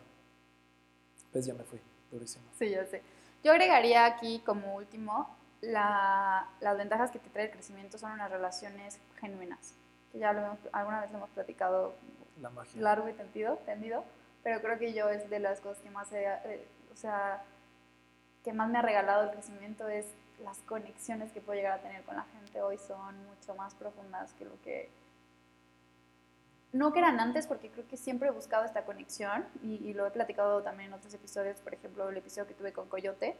[1.32, 1.80] Pues ya me fui,
[2.10, 2.44] durísimo.
[2.58, 3.02] Sí, ya sé.
[3.42, 8.30] Yo agregaría aquí como último, la, las ventajas que te trae el crecimiento son unas
[8.30, 9.74] relaciones genuinas,
[10.12, 11.94] que ya lo hemos, alguna vez lo hemos platicado
[12.40, 12.80] la magia.
[12.80, 14.04] largo y tendido, tendido,
[14.42, 17.42] pero creo que yo es de las cosas que más, he, eh, o sea,
[18.44, 20.06] que más me ha regalado el crecimiento es
[20.44, 24.32] las conexiones que puedo llegar a tener con la gente hoy son mucho más profundas
[24.34, 24.90] que lo que
[26.72, 30.10] no que eran antes, porque creo que siempre he buscado esta conexión y, lo he
[30.10, 33.36] platicado también en otros episodios, por ejemplo, el episodio que tuve con Coyote,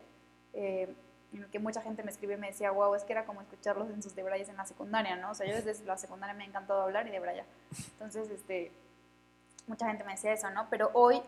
[0.53, 0.93] eh,
[1.33, 3.41] en el que mucha gente me escribe y me decía, wow, es que era como
[3.41, 5.31] escucharlos en sus debrayes en la secundaria, ¿no?
[5.31, 7.45] O sea, yo desde la secundaria me ha encantado hablar y debraya.
[7.93, 8.73] Entonces, este,
[9.69, 10.67] mucha gente me decía eso, ¿no?
[10.69, 11.23] Pero hoy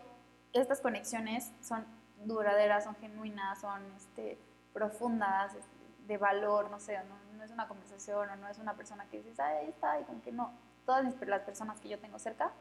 [0.51, 1.85] estas conexiones son
[2.25, 4.37] duraderas, son genuinas, son, este,
[4.73, 5.53] profundas,
[6.07, 6.97] de valor, no sé,
[7.37, 10.21] no, es una conversación o no es una persona que dices, ahí está, y como
[10.21, 10.51] que no.
[10.85, 12.51] Todas las personas que yo tengo cerca,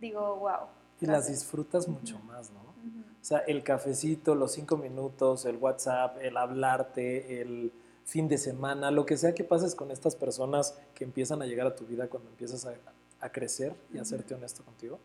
[0.00, 0.68] digo, wow.
[1.00, 2.60] Y las disfrutas mucho más, ¿no?
[2.60, 7.72] O sea, el cafecito, los cinco minutos, el WhatsApp, el hablarte, el
[8.04, 11.66] fin de semana, lo que sea que pases con estas personas que empiezan a llegar
[11.66, 12.72] a tu vida cuando empiezas a,
[13.20, 14.98] a crecer y a serte honesto contigo,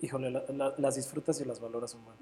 [0.00, 0.30] híjole,
[0.78, 2.16] las disfrutas y las valoras un buen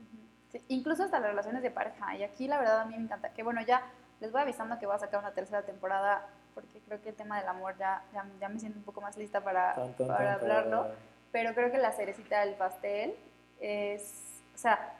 [0.68, 2.16] incluso hasta las relaciones de pareja.
[2.16, 3.30] Y aquí la verdad a mí me encanta.
[3.30, 3.82] Que bueno, ya
[4.20, 7.38] les voy avisando que voy a sacar una tercera temporada porque creo que el tema
[7.38, 8.02] del amor ya,
[8.40, 10.86] ya, me siento un poco más lista para, para hablarlo.
[11.30, 13.14] Pero creo que la cerecita del pastel
[13.60, 14.94] es, o sea,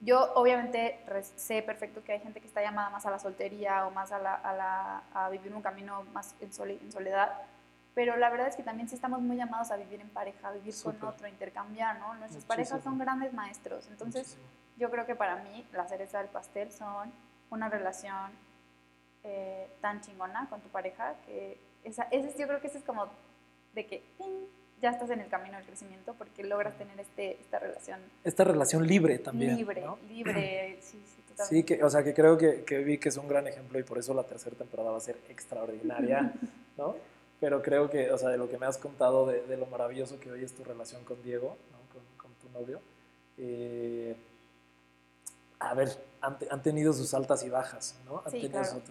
[0.00, 0.98] yo obviamente
[1.36, 4.18] sé perfecto que hay gente que está llamada más a la soltería o más a,
[4.18, 7.32] la, a, la, a vivir un camino más en, soledad,
[7.96, 10.52] pero la verdad es que también sí estamos muy llamados a vivir en pareja, a
[10.52, 12.14] vivir con otro, intercambiar, ¿no?
[12.16, 14.36] Nuestras parejas son grandes maestros, entonces
[14.76, 17.10] yo creo que para mí la cereza del pastel son
[17.48, 18.32] una relación
[19.24, 23.06] eh, tan chingona con tu pareja que esa, ese, yo creo que ese es como
[23.74, 24.02] de que
[24.82, 28.00] ya estás en el camino del crecimiento porque logras tener este, esta relación.
[28.24, 29.56] Esta relación libre también.
[29.56, 31.56] Libre, libre, sí, sí, totalmente.
[31.56, 33.84] Sí, que, o sea, que creo que, que vi que es un gran ejemplo y
[33.84, 36.30] por eso la tercera temporada va a ser extraordinaria,
[36.76, 37.15] ¿no?
[37.40, 40.30] Pero creo que, o sea, de lo que me has contado, de, lo maravilloso que
[40.30, 41.78] hoy es tu relación con Diego, ¿no?
[42.22, 42.80] con, tu novio,
[43.38, 44.16] eh,
[45.58, 48.22] a ver, han, han, tenido sus altas y bajas, ¿no?
[48.24, 48.80] Han sí, tenido claro.
[48.80, 48.82] sus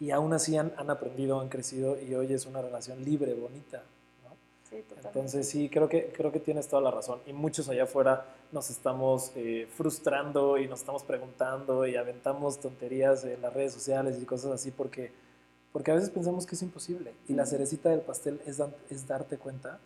[0.00, 3.82] y aún así han, han, aprendido, han crecido y hoy es una relación libre, bonita.
[4.24, 4.36] ¿no?
[4.68, 5.08] Sí, totalmente.
[5.08, 7.20] Entonces sí, creo que, creo que tienes toda la razón.
[7.26, 13.24] Y muchos allá afuera nos estamos eh, frustrando y nos estamos preguntando y aventamos tonterías
[13.24, 15.10] en las redes sociales y cosas así porque
[15.72, 17.14] porque a veces pensamos que es imposible.
[17.28, 18.60] Y la cerecita del pastel es,
[18.90, 19.78] es darte cuenta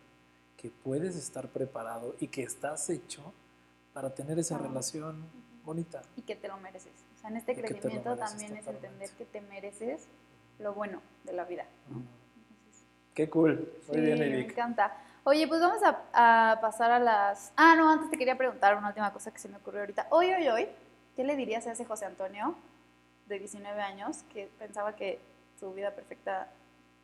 [0.57, 3.33] que puedes estar preparado y que estás hecho
[3.93, 5.23] para tener esa relación
[5.63, 6.01] bonita.
[6.15, 6.93] Y que te lo mereces.
[7.15, 10.07] O sea, en este crecimiento también es entender que te mereces
[10.59, 11.65] lo bueno de la vida.
[13.13, 13.71] Qué cool.
[13.87, 14.97] Muy sí, bien, Me encanta.
[15.25, 17.53] Oye, pues vamos a, a, pasar a las...
[17.55, 20.07] Ah, no, antes te quería preguntar una última cosa que se me ocurrió ahorita.
[20.09, 20.67] Hoy, hoy, hoy,
[21.15, 22.55] ¿qué le dirías a ese José Antonio
[23.27, 25.19] de 19 años que pensaba que
[25.63, 26.51] su vida perfecta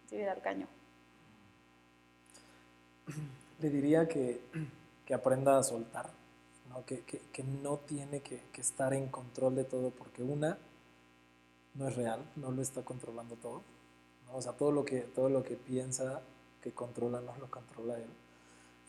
[0.10, 0.68] se iba al caño?
[3.62, 4.41] Le diría que,
[5.05, 6.10] que aprenda a soltar,
[6.70, 6.86] ¿no?
[6.86, 10.57] Que, que, que, no tiene que, estar en control de todo, porque una,
[11.76, 13.62] no es real, no lo está controlando todo.
[14.28, 14.36] ¿no?
[14.38, 16.22] O sea, todo lo, que, todo lo que piensa
[16.62, 18.10] que controla, no lo controla él.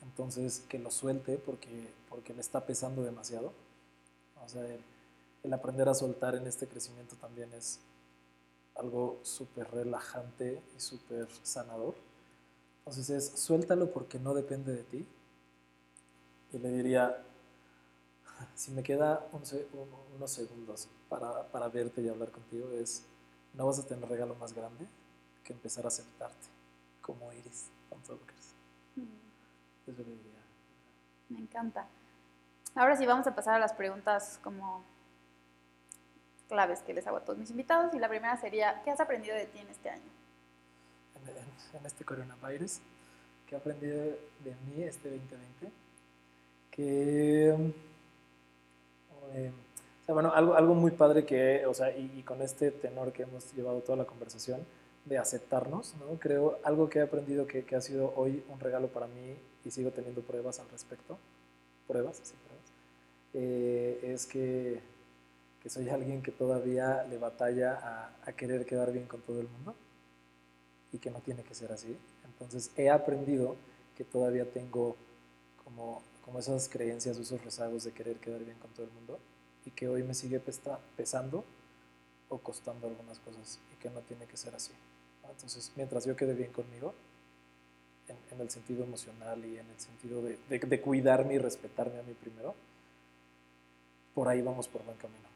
[0.02, 3.52] Entonces, que lo suelte porque, porque le está pesando demasiado.
[4.44, 4.80] O sea, el,
[5.44, 7.78] el aprender a soltar en este crecimiento también es,
[8.76, 11.94] algo súper relajante y súper sanador.
[12.78, 15.06] Entonces es, suéltalo porque no depende de ti.
[16.52, 17.22] Y le diría,
[18.54, 23.04] si me queda unos segundos para, para, verte y hablar contigo, es,
[23.54, 24.86] no vas a tener regalo más grande
[25.44, 26.48] que empezar a aceptarte
[27.00, 28.54] como eres, con todo lo que eres.
[28.96, 29.90] Mm.
[29.90, 30.40] Eso diría.
[31.28, 31.86] Me encanta.
[32.74, 34.84] Ahora sí vamos a pasar a las preguntas como
[36.50, 37.94] claves que les hago a todos mis invitados.
[37.94, 40.02] Y la primera sería, ¿qué has aprendido de ti en este año?
[41.72, 42.80] En, este coronavirus,
[43.46, 44.02] ¿qué he aprendido
[44.44, 45.70] de mí este 2020?
[46.70, 47.48] Que,
[49.32, 49.52] eh,
[50.02, 53.22] o sea, bueno, algo, algo muy padre que, o sea, y, con este tenor que
[53.22, 54.66] hemos llevado toda la conversación,
[55.04, 56.18] de aceptarnos, ¿no?
[56.18, 59.34] Creo, algo que he aprendido que, que ha sido hoy un regalo para mí
[59.64, 61.18] y sigo teniendo pruebas al respecto,
[61.86, 62.70] pruebas, sí, pruebas,
[63.34, 64.80] eh, es que,
[65.62, 69.48] que, soy alguien que todavía le batalla a, a, querer quedar bien con todo el
[69.48, 69.74] mundo
[70.92, 71.96] y que no tiene que ser así.
[72.24, 73.56] Entonces he aprendido
[73.96, 74.96] que todavía tengo
[75.62, 79.18] como, como esas creencias esos rezagos de querer quedar bien con todo el mundo
[79.64, 80.40] y que hoy me sigue
[80.96, 81.44] pesando
[82.28, 84.72] o costando algunas cosas y que no tiene que ser así.
[85.28, 86.94] Entonces, mientras yo quede bien conmigo,
[88.08, 92.14] en, el sentido emocional y en el sentido de, de, cuidarme y respetarme a mí
[92.14, 92.54] primero,
[94.14, 95.29] por ahí vamos por buen camino.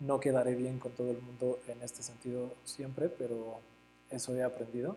[0.00, 3.60] No quedaré bien con todo el mundo en este sentido siempre, pero
[4.10, 4.96] eso he aprendido.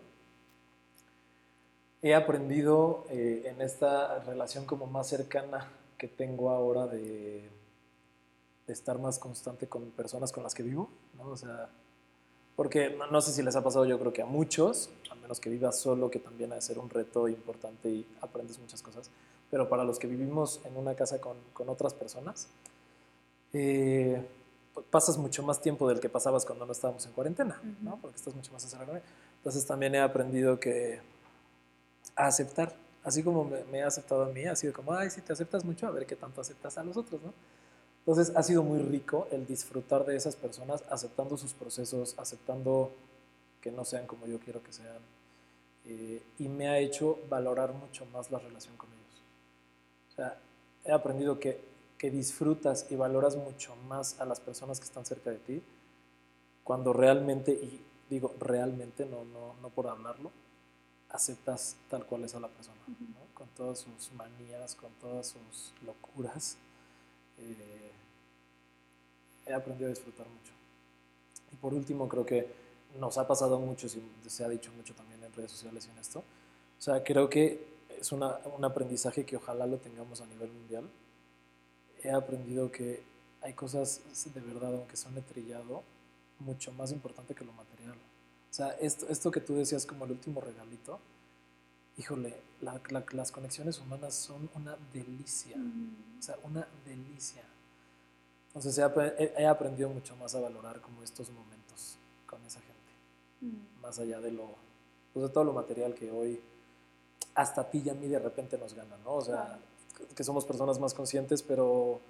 [2.02, 7.48] He aprendido eh, en esta relación como más cercana que tengo ahora de,
[8.66, 10.88] estar más constante con personas con las que vivo,
[11.18, 11.28] ¿no?
[11.28, 11.68] O sea,
[12.56, 15.50] porque no, sé si les ha pasado, yo creo que a muchos, a menos que
[15.50, 19.10] vivas solo, que también ha de ser un reto importante y aprendes muchas cosas,
[19.50, 22.48] pero para los que vivimos en una casa con, con otras personas,
[23.52, 24.22] eh,
[24.90, 27.98] pasas mucho más tiempo del que pasabas cuando no estábamos en cuarentena, ¿no?
[28.00, 29.00] Porque estás mucho más encerrado.
[29.38, 31.00] Entonces también he aprendido que
[32.16, 35.20] a aceptar, así como me, me, he aceptado a mí, ha sido como, ay, si
[35.20, 37.32] te aceptas mucho, a ver qué tanto aceptas a los otros, ¿no?
[38.06, 42.92] Entonces ha sido muy rico el disfrutar de esas personas, aceptando sus procesos, aceptando
[43.62, 44.98] que no sean como yo quiero que sean.
[45.86, 49.22] Eh, y me ha hecho valorar mucho más la relación con ellos.
[50.10, 50.38] O sea,
[50.84, 51.62] he aprendido que,
[51.98, 55.62] que disfrutas y valoras mucho más a las personas que están cerca de ti
[56.64, 60.30] cuando realmente, y digo realmente, no, no, no por hablarlo,
[61.10, 63.34] aceptas tal cual es a la persona, ¿no?
[63.34, 66.56] con todas sus manías, con todas sus locuras.
[67.38, 67.92] Eh,
[69.46, 70.52] he aprendido a disfrutar mucho.
[71.52, 72.52] Y por último, creo que
[72.98, 75.98] nos ha pasado mucho, y se ha dicho mucho también en redes sociales y en
[75.98, 76.20] esto.
[76.20, 80.88] O sea, creo que es una, un aprendizaje que ojalá lo tengamos a nivel mundial.
[82.04, 83.02] He aprendido que
[83.40, 84.00] hay cosas
[84.32, 85.82] de verdad, aunque son trillado,
[86.38, 87.96] mucho más importante que lo material.
[87.96, 91.00] O sea, esto, esto que tú decías como el último regalito,
[91.96, 95.56] híjole, las conexiones humanas son una delicia.
[96.18, 97.42] O sea, una delicia.
[98.48, 102.92] Entonces he, aprendido mucho más a valorar como estos momentos con esa gente.
[103.40, 103.82] Mm.
[103.82, 104.54] Más allá de lo,
[105.12, 106.40] pues de todo lo material que hoy
[107.34, 109.14] hasta a ti y a mí de repente nos gana, ¿no?
[109.14, 109.58] O sea,
[110.14, 112.00] que somos personas más conscientes, pero,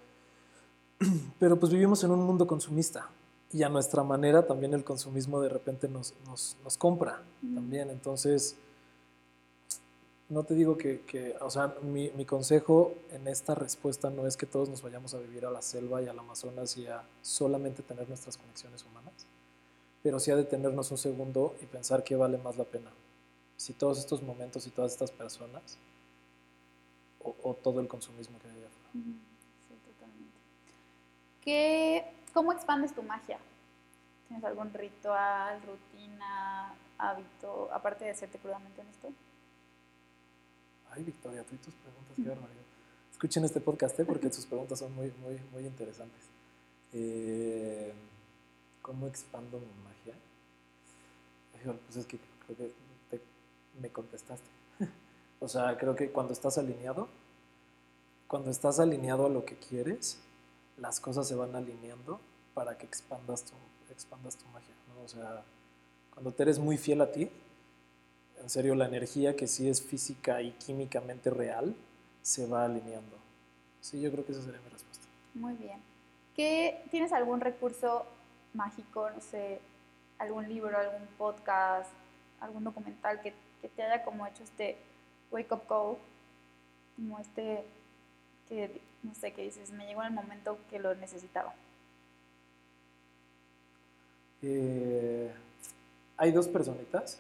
[1.39, 3.09] pero pues vivimos en un mundo consumista
[3.53, 7.55] y a nuestra manera también el consumismo de repente nos, nos, nos compra mm.
[7.55, 7.91] también.
[7.91, 8.57] Entonces,
[10.28, 14.68] no te digo que, o sea, mi, consejo en esta respuesta no es que todos
[14.68, 18.37] nos vayamos a vivir a la selva y al Amazonas y a solamente tener nuestras
[18.37, 19.26] conexiones humanas,
[20.03, 22.91] pero sí a detenernos un segundo y pensar qué vale más la pena.
[23.57, 25.78] Si todos estos momentos y todas estas personas
[27.24, 28.90] o, todo el consumismo que hay afuera.
[28.92, 30.38] Sí, totalmente.
[31.40, 33.38] ¿Qué, ¿Cómo expandes tu magia?
[34.28, 39.12] ¿Tienes algún ritual, rutina, hábito, aparte de hacerte crudamente en esto?
[40.90, 42.62] Ay, Victoria, tú y tus preguntas, qué barbaridad.
[43.10, 44.04] Escuchen este podcast, ¿eh?
[44.04, 46.22] porque sus preguntas son muy, muy, muy interesantes.
[46.92, 47.92] Eh,
[48.82, 50.14] ¿Cómo expando mi magia?
[51.86, 52.56] Pues es que creo
[53.10, 53.20] que
[53.80, 54.48] me contestaste.
[55.45, 57.09] o sea, creo que cuando estás alineado,
[58.26, 60.18] cuando estás alineado a lo que quieres,
[60.78, 62.18] las cosas se van alineando
[62.55, 63.53] para que expandas tu,
[63.92, 64.74] expandas tu magia.
[64.88, 65.05] ¿no?
[65.05, 65.42] O sea,
[66.12, 67.30] cuando te eres muy fiel a ti,
[68.40, 71.74] en serio, la energía que sí es física y químicamente real
[72.22, 73.16] se va alineando.
[73.80, 75.07] Sí, yo creo que esa sería mi respuesta.
[75.34, 75.78] Muy bien.
[76.34, 78.07] ¿Qué, ¿Tienes algún recurso
[78.55, 79.61] mágico, no sé,
[80.18, 81.90] algún libro, algún podcast,
[82.40, 84.78] algún documental que, que te haya como hecho este
[85.35, 85.97] wake up call,
[86.97, 87.64] como este,
[88.49, 91.53] que no sé, qué dices, me llegó en el momento que lo necesitaba?
[94.43, 95.32] Eh,
[96.16, 97.18] hay dos personitas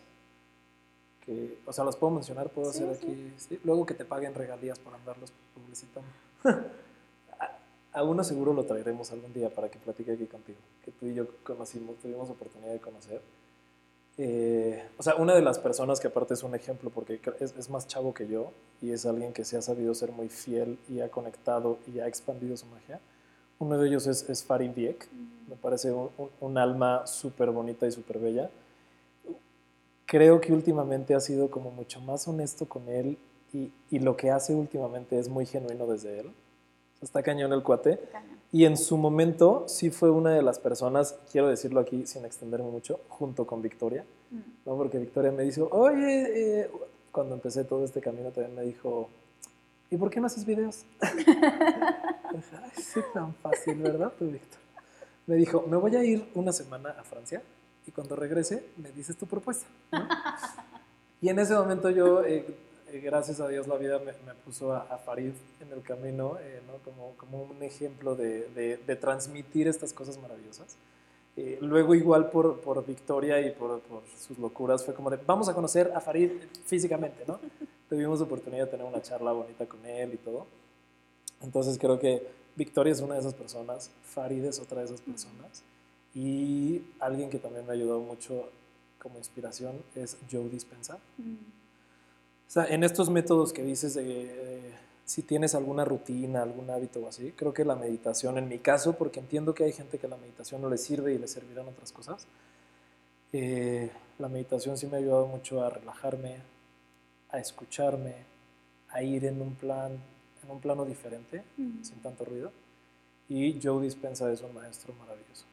[1.24, 3.32] que, o sea, las puedo mencionar, puedo hacer aquí,
[3.64, 6.08] luego que te paguen regalías por andarlos publicitando.
[7.92, 11.14] a uno seguro lo traeremos algún día para que platique aquí contigo, que tú y
[11.14, 13.20] yo conocimos, tuvimos oportunidad de conocer.
[14.16, 17.68] Eh, o sea, una de las personas que aparte es un ejemplo porque es, es,
[17.68, 21.00] más chavo que yo y es alguien que se ha sabido ser muy fiel y
[21.00, 23.00] ha conectado y ha expandido su magia.
[23.58, 25.08] Uno de ellos es, es Farid Diek,
[25.48, 26.10] me parece un,
[26.40, 28.50] un alma súper bonita y súper bella.
[30.06, 33.18] Creo que últimamente ha sido como mucho más honesto con él
[33.52, 36.30] y, y lo que hace últimamente es muy genuino desde él
[37.04, 38.00] está cañón el cuate.
[38.52, 42.70] Y en su momento sí fue una de las personas, quiero decirlo aquí sin extenderme
[42.70, 44.38] mucho, junto con Victoria, mm.
[44.64, 44.76] ¿no?
[44.76, 46.70] Porque Victoria me dijo, oye, eh",
[47.10, 49.08] cuando empecé todo este camino también me dijo,
[49.90, 50.84] ¿y por qué no haces videos?
[51.00, 52.42] Ay,
[52.76, 54.60] sí, tan fácil, ¿verdad, tú, Víctor?
[55.26, 57.42] Me dijo, me voy a ir una semana a Francia
[57.86, 59.66] y cuando regrese me dices tu propuesta.
[61.20, 62.46] y en ese momento yo eh,
[63.00, 64.12] gracias a Dios la vida me,
[64.44, 66.74] puso a, Farid en el camino eh, ¿no?
[66.84, 68.48] como, como, un ejemplo de,
[68.86, 70.76] de, transmitir estas cosas maravillosas.
[71.36, 75.48] Eh, luego igual por, por Victoria y por, por, sus locuras fue como de, vamos
[75.48, 76.30] a conocer a Farid
[76.64, 77.40] físicamente, ¿no?
[77.88, 80.46] Tuvimos oportunidad de tener una charla bonita con él y todo.
[81.42, 82.26] Entonces creo que
[82.56, 85.62] Victoria es una de esas personas, Farid es otra de esas personas.
[86.14, 88.48] Y alguien que también me ayudó mucho
[89.00, 90.98] como inspiración es Joe Dispensa.
[91.18, 91.63] Mm.
[92.54, 94.72] Sea, en estos métodos que dices de
[95.04, 98.96] si tienes alguna rutina, algún hábito o así, creo que la meditación, en mi caso,
[98.96, 101.90] porque entiendo que hay gente que la meditación no le sirve y le servirán otras
[101.90, 102.28] cosas,
[103.32, 103.90] eh,
[104.20, 106.36] la meditación sí me ha ayudado mucho a relajarme,
[107.30, 108.14] a escucharme,
[108.90, 109.98] a ir en un plan,
[110.44, 112.52] en un plano diferente, sin tanto ruido.
[113.28, 115.44] Y Joe Dispensa es un maestro maravilloso.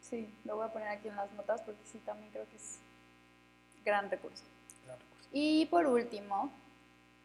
[0.00, 2.78] Sí, lo voy a poner aquí en las notas porque sí, también creo que es
[3.84, 4.44] gran recurso.
[5.32, 6.52] Y por último,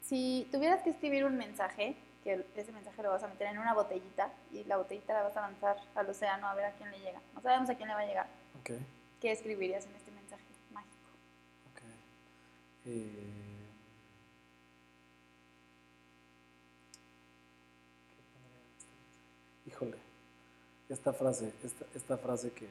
[0.01, 3.73] si tuvieras que escribir un mensaje, que ese mensaje lo vas a meter en una
[3.73, 6.99] botellita y la botellita la vas a lanzar al océano a ver a quién le
[6.99, 7.21] llega.
[7.33, 8.27] No sabemos a quién le va a llegar.
[8.61, 8.79] Okay.
[9.19, 10.95] ¿Qué escribirías en este mensaje mágico?
[11.73, 12.93] Okay.
[12.93, 13.33] Eh...
[19.65, 19.97] Híjole,
[20.89, 22.67] esta frase, esta, esta frase que,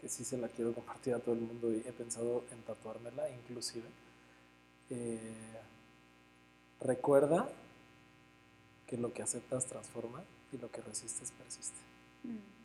[0.00, 3.28] que sí se la quiero compartir a todo el mundo y he pensado en tatuármela
[3.30, 3.84] inclusive
[4.90, 5.34] eh,
[6.80, 7.48] recuerda
[8.86, 10.22] que lo que aceptas transforma
[10.52, 11.78] y lo que resistes persiste.
[12.24, 12.60] Mm,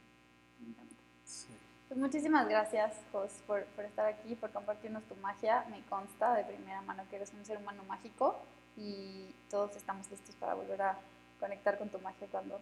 [1.88, 5.66] pues muchísimas gracias, Jos, por, por, estar aquí, por compartirnos tu magia.
[5.70, 8.38] Me consta de primera mano que eres un ser humano mágico
[8.76, 10.98] y todos estamos listos para volver a
[11.40, 12.60] conectar con tu magia cuando,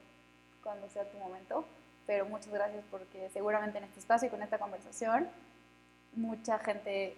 [0.61, 1.66] cuando sea tu momento.
[2.05, 5.30] Pero muchas gracias porque seguramente en este espacio y con esta conversación
[6.16, 7.16] mucha gente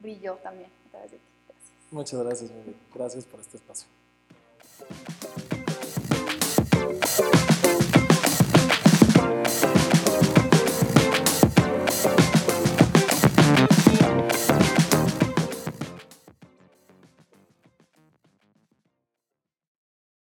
[0.00, 1.29] brilló también a través de ti.
[1.90, 2.76] Muchas gracias, Miguel.
[2.94, 3.86] Gracias por este espacio.